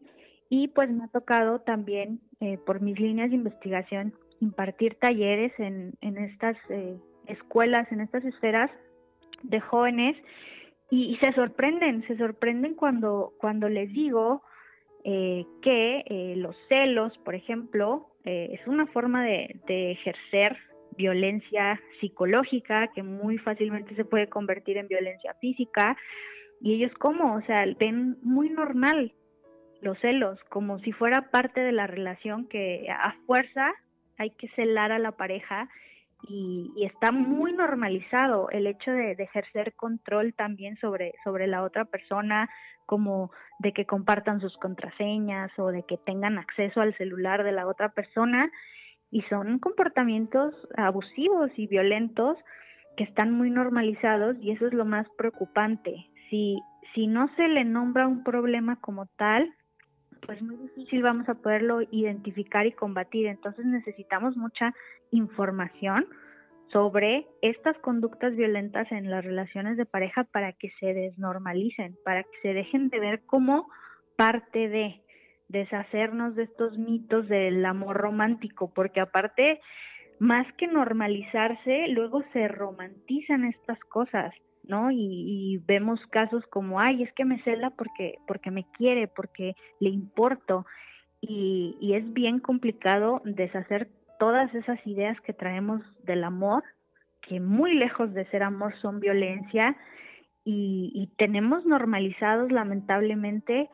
y 0.50 0.70
pues 0.70 0.90
me 0.90 1.04
ha 1.04 1.08
tocado 1.10 1.60
también 1.60 2.22
eh, 2.40 2.58
por 2.58 2.82
mis 2.82 3.00
líneas 3.00 3.30
de 3.30 3.36
investigación 3.36 4.14
impartir 4.40 4.96
talleres 4.96 5.52
en, 5.60 5.94
en 6.02 6.18
estas 6.18 6.58
eh, 6.70 6.98
escuelas, 7.28 7.92
en 7.92 8.02
estas 8.02 8.24
esferas 8.24 8.72
de 9.44 9.60
jóvenes 9.60 10.16
y, 10.90 11.18
se 11.22 11.34
sorprenden, 11.34 12.06
se 12.08 12.18
sorprenden 12.18 12.74
cuando, 12.74 13.34
cuando 13.40 13.70
les 13.70 13.92
digo 13.92 14.42
eh, 15.04 15.46
que 15.62 16.04
eh, 16.06 16.34
los 16.38 16.56
celos, 16.70 17.18
por 17.20 17.36
ejemplo, 17.36 18.06
es 18.26 18.60
una 18.68 18.86
forma 18.86 19.26
de, 19.26 19.60
de 19.66 19.92
ejercer 19.92 20.56
violencia 20.96 21.82
psicológica 22.00 22.90
que 22.94 23.02
muy 23.02 23.40
fácilmente 23.40 23.96
se 23.96 24.06
puede 24.06 24.28
convertir 24.28 24.78
en 24.78 24.88
violencia 24.88 25.34
física. 25.42 25.98
Y 26.62 26.76
ellos 26.76 26.92
como, 27.00 27.36
o 27.36 27.42
sea, 27.44 27.66
ven 27.80 28.18
muy 28.22 28.50
normal 28.50 29.14
los 29.82 29.98
celos, 30.00 30.38
como 30.50 30.78
si 30.80 30.92
fuera 30.92 31.32
parte 31.32 31.62
de 31.62 31.72
la 31.72 31.88
relación 31.88 32.48
que 32.48 32.88
a 32.90 33.16
fuerza 33.26 33.74
hay 34.18 34.32
que 34.32 34.50
celar 34.50 34.92
a 34.92 35.00
la 35.00 35.14
pareja 35.14 35.70
y, 36.28 36.74
está 36.86 37.12
muy 37.12 37.54
normalizado 37.54 38.50
el 38.50 38.68
hecho 38.68 38.92
de, 38.92 39.12
ejercer 39.12 39.74
control 39.76 40.34
también 40.34 40.78
sobre, 40.78 41.14
sobre 41.24 41.48
la 41.48 41.64
otra 41.64 41.86
persona, 41.86 42.50
como 42.86 43.32
de 43.60 43.74
que 43.74 43.86
compartan 43.86 44.42
sus 44.42 44.58
contraseñas 44.58 45.52
o 45.58 45.68
de 45.68 45.84
que 45.84 45.98
tengan 45.98 46.38
acceso 46.38 46.82
al 46.82 46.96
celular 46.98 47.44
de 47.44 47.52
la 47.52 47.68
otra 47.68 47.90
persona 47.90 48.50
y 49.12 49.22
son 49.24 49.60
comportamientos 49.60 50.54
abusivos 50.76 51.52
y 51.56 51.68
violentos 51.68 52.38
que 52.98 53.04
están 53.04 53.32
muy 53.32 53.50
normalizados 53.50 54.38
y 54.42 54.52
eso 54.52 54.68
es 54.68 54.74
lo 54.74 54.86
más 54.86 55.08
preocupante. 55.18 56.08
Si, 56.30 56.60
si 56.94 57.08
no 57.08 57.30
se 57.36 57.48
le 57.48 57.64
nombra 57.64 58.08
un 58.08 58.24
problema 58.24 58.76
como 58.78 59.06
tal, 59.18 59.54
pues 60.26 60.42
muy 60.42 60.58
difícil 60.58 61.02
vamos 61.02 61.28
a 61.30 61.36
poderlo 61.36 61.82
identificar 61.92 62.66
y 62.66 62.72
combatir. 62.72 63.28
Entonces 63.28 63.66
necesitamos 63.66 64.38
mucha 64.38 64.74
información 65.12 66.06
sobre 66.72 67.28
estas 67.42 67.78
conductas 67.80 68.36
violentas 68.36 68.92
en 68.92 69.10
las 69.10 69.26
relaciones 69.26 69.78
de 69.78 69.86
pareja 69.86 70.24
para 70.26 70.54
que 70.54 70.70
se 70.80 70.94
desnormalicen, 70.94 71.98
para 72.06 72.24
que 72.24 72.40
se 72.42 72.54
dejen 72.54 72.90
de 72.90 73.00
ver 73.00 73.22
como 73.26 73.70
parte 74.16 74.70
de 74.70 75.02
deshacernos 75.48 76.36
de 76.36 76.44
estos 76.44 76.78
mitos 76.78 77.28
del 77.28 77.66
amor 77.66 77.98
romántico, 77.98 78.72
porque 78.74 79.02
aparte, 79.02 79.60
más 80.20 80.46
que 80.58 80.68
normalizarse, 80.68 81.88
luego 81.90 82.24
se 82.34 82.48
romantizan 82.48 83.46
estas 83.46 83.80
cosas. 83.86 84.34
¿No? 84.70 84.92
Y, 84.92 85.62
vemos 85.68 86.00
casos 86.12 86.46
como, 86.48 86.80
ay, 86.80 87.04
es 87.04 87.12
que 87.14 87.26
me 87.26 87.42
cela 87.44 87.72
porque, 87.72 88.20
porque 88.28 88.52
me 88.52 88.66
quiere, 88.78 89.08
porque 89.08 89.56
le 89.80 89.90
importo. 89.90 90.66
Y, 91.20 91.76
y 91.82 91.96
es 91.96 92.14
bien 92.14 92.40
complicado 92.40 93.22
deshacer 93.26 93.90
todas 94.20 94.54
esas 94.54 94.80
ideas 94.86 95.20
que 95.22 95.34
traemos 95.34 95.82
del 96.04 96.24
amor, 96.24 96.64
que 97.22 97.40
muy 97.40 97.74
lejos 97.74 98.14
de 98.14 98.26
ser 98.28 98.44
amor 98.44 98.74
son 98.82 99.00
violencia, 99.00 99.76
y, 100.46 100.92
y 100.94 101.08
tenemos 101.18 101.66
normalizados 101.66 102.52
lamentablemente 102.52 103.70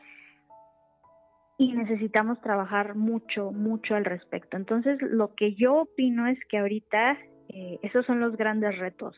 y 1.57 1.73
necesitamos 1.73 2.41
trabajar 2.41 2.95
mucho, 2.95 3.51
mucho 3.51 3.95
al 3.95 4.05
respecto. 4.05 4.57
Entonces, 4.57 5.01
lo 5.01 5.35
que 5.35 5.53
yo 5.55 5.75
opino 5.75 6.27
es 6.27 6.39
que 6.49 6.57
ahorita 6.57 7.17
eh, 7.49 7.79
esos 7.81 8.05
son 8.05 8.19
los 8.19 8.35
grandes 8.35 8.77
retos 8.77 9.15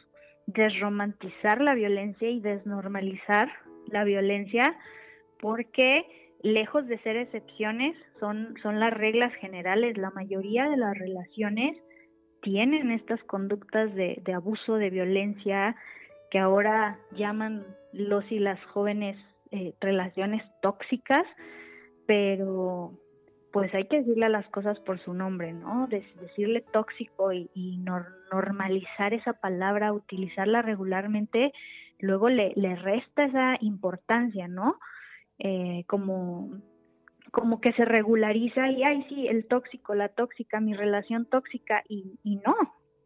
desromantizar 0.48 1.62
la 1.62 1.76
violencia 1.76 2.30
y 2.30 2.40
desnormalizar 2.40 3.52
la 3.88 4.04
violencia 4.04 4.76
porque 5.40 6.06
lejos 6.42 6.88
de 6.88 6.98
ser 7.00 7.18
excepciones 7.18 7.96
son, 8.20 8.56
son 8.64 8.80
las 8.80 8.94
reglas 8.94 9.34
generales. 9.36 9.98
La 9.98 10.10
mayoría 10.12 10.68
de 10.70 10.78
las 10.78 10.98
relaciones 10.98 11.78
tienen 12.42 12.92
estas 12.92 13.22
conductas 13.26 13.94
de, 13.94 14.22
abuso, 14.34 14.76
de 14.76 14.90
violencia, 14.90 15.76
que 16.32 16.40
ahora 16.40 17.00
llaman 17.12 17.66
los 17.92 18.30
y 18.32 18.40
las 18.40 18.64
jóvenes 18.66 19.18
eh, 19.52 19.74
relaciones 19.80 20.44
tóxicas, 20.62 21.26
pero 22.06 22.94
pues 23.58 23.74
hay 23.74 23.86
que 23.86 23.98
decirle 23.98 24.28
a 24.28 24.30
las 24.30 24.48
cosas 24.50 24.80
por 24.82 25.00
su 25.00 25.15
nombre, 25.15 25.52
¿no? 25.52 25.88
decirle 25.88 26.63
tóxico 26.72 27.34
y, 27.34 27.82
normalizar 28.32 29.15
esa 29.15 29.34
palabra, 29.34 29.93
utilizarla 29.93 30.62
regularmente, 30.62 31.52
luego 31.98 32.30
le, 32.30 32.54
le 32.56 32.76
resta 32.76 33.26
esa 33.26 33.58
importancia, 33.62 34.48
¿no? 34.48 34.78
Eh, 35.39 35.86
como, 35.88 36.52
como 37.32 37.60
que 37.60 37.74
se 37.74 37.84
regulariza 37.84 38.70
y, 38.70 38.84
ay, 38.84 39.04
sí, 39.10 39.28
el 39.28 39.48
tóxico, 39.48 39.96
la 39.96 40.10
tóxica, 40.10 40.60
mi 40.60 40.76
relación 40.76 41.26
tóxica, 41.26 41.82
y, 41.89 42.20
y 42.24 42.36
no, 42.36 42.54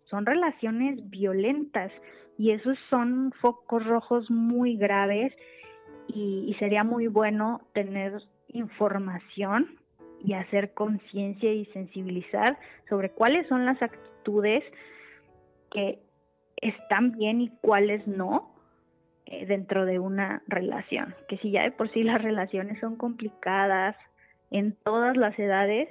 son 0.09 0.25
relaciones 0.25 1.09
violentas 1.09 1.93
y 2.37 2.51
esos 2.51 2.77
son 2.89 3.31
focos 3.39 3.85
rojos 3.85 4.29
muy 4.29 4.75
graves 4.75 5.31
y, 6.09 6.43
y 6.49 6.55
sería 6.55 6.83
muy 6.83 7.07
bueno 7.07 7.61
tener 7.73 8.21
información 8.49 9.80
y 10.23 10.33
hacer 10.33 10.73
conciencia 10.73 11.51
y 11.51 11.65
sensibilizar 11.67 12.57
sobre 12.89 13.09
cuáles 13.09 13.47
son 13.47 13.65
las 13.65 13.81
actitudes 13.81 14.63
que 15.71 15.99
están 16.57 17.11
bien 17.11 17.41
y 17.41 17.49
cuáles 17.61 18.05
no, 18.07 18.53
eh, 19.25 19.45
dentro 19.45 19.85
de 19.85 19.99
una 19.99 20.43
relación. 20.47 21.15
Que 21.27 21.37
si 21.37 21.51
ya 21.51 21.63
de 21.63 21.71
por 21.71 21.91
sí 21.91 22.03
las 22.03 22.21
relaciones 22.23 22.79
son 22.79 22.95
complicadas 22.95 23.95
en 24.51 24.75
todas 24.83 25.17
las 25.17 25.37
edades, 25.39 25.89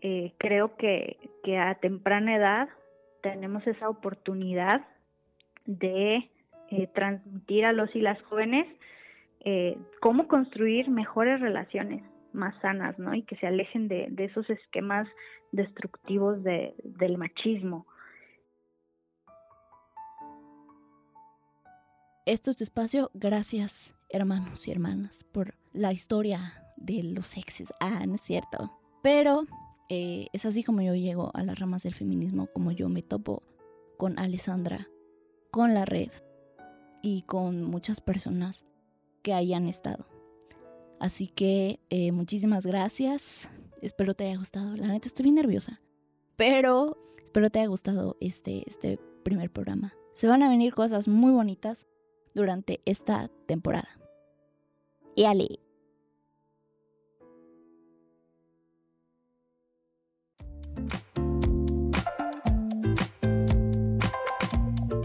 eh, 0.00 0.32
creo 0.38 0.76
que, 0.76 1.18
que 1.42 1.58
a 1.58 1.74
temprana 1.76 2.36
edad 2.36 2.68
tenemos 3.22 3.66
esa 3.66 3.88
oportunidad 3.88 4.86
de 5.66 6.30
eh, 6.70 6.86
transmitir 6.94 7.64
a 7.64 7.72
los 7.72 7.94
y 7.96 8.00
las 8.00 8.20
jóvenes 8.22 8.66
eh, 9.40 9.78
cómo 10.00 10.28
construir 10.28 10.88
mejores 10.90 11.40
relaciones 11.40 12.02
más 12.34 12.54
sanas, 12.60 12.98
¿no? 12.98 13.14
Y 13.14 13.22
que 13.22 13.36
se 13.36 13.46
alejen 13.46 13.88
de, 13.88 14.12
esos 14.18 14.48
esquemas 14.50 15.08
destructivos 15.52 16.42
de, 16.42 16.74
del 16.82 17.18
machismo. 17.18 17.86
Esto 22.26 22.50
es 22.50 22.56
tu 22.56 22.64
espacio. 22.64 23.10
Gracias, 23.14 23.94
hermanos 24.08 24.66
y 24.66 24.72
hermanas, 24.72 25.24
por 25.24 25.54
la 25.72 25.92
historia 25.92 26.54
de 26.76 27.02
los 27.02 27.36
exes. 27.36 27.72
Ah, 27.80 28.04
no 28.06 28.14
es 28.14 28.22
cierto. 28.22 28.72
Pero 29.02 29.44
eh, 29.90 30.28
es 30.32 30.46
así 30.46 30.64
como 30.64 30.80
yo 30.80 30.94
llego 30.94 31.30
a 31.34 31.42
las 31.42 31.58
ramas 31.58 31.82
del 31.82 31.94
feminismo, 31.94 32.46
como 32.46 32.72
yo 32.72 32.88
me 32.88 33.02
topo 33.02 33.42
con 33.98 34.18
Alessandra, 34.18 34.88
con 35.50 35.74
la 35.74 35.84
red 35.84 36.10
y 37.02 37.22
con 37.22 37.62
muchas 37.62 38.00
personas 38.00 38.64
que 39.22 39.34
hayan 39.34 39.66
estado. 39.66 40.13
Así 41.00 41.28
que 41.28 41.80
eh, 41.90 42.12
muchísimas 42.12 42.64
gracias. 42.64 43.48
Espero 43.82 44.14
te 44.14 44.24
haya 44.24 44.38
gustado. 44.38 44.76
La 44.76 44.88
neta 44.88 45.08
estoy 45.08 45.24
bien 45.24 45.34
nerviosa. 45.34 45.80
Pero 46.36 46.96
espero 47.22 47.50
te 47.50 47.60
haya 47.60 47.68
gustado 47.68 48.16
este, 48.20 48.62
este 48.66 48.98
primer 49.22 49.50
programa. 49.50 49.94
Se 50.14 50.28
van 50.28 50.42
a 50.42 50.48
venir 50.48 50.74
cosas 50.74 51.08
muy 51.08 51.32
bonitas 51.32 51.86
durante 52.34 52.80
esta 52.84 53.28
temporada. 53.46 53.88
Y 55.14 55.24
Ale. 55.24 55.60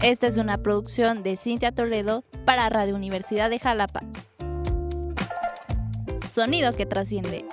Esta 0.02 0.26
es 0.26 0.38
una 0.38 0.56
producción 0.56 1.22
de 1.22 1.36
Cintia 1.36 1.72
Toledo 1.72 2.24
para 2.46 2.70
Radio 2.70 2.96
Universidad 2.96 3.50
de 3.50 3.58
Jalapa. 3.58 4.00
Sonido 6.30 6.72
que 6.76 6.86
trasciende. 6.86 7.44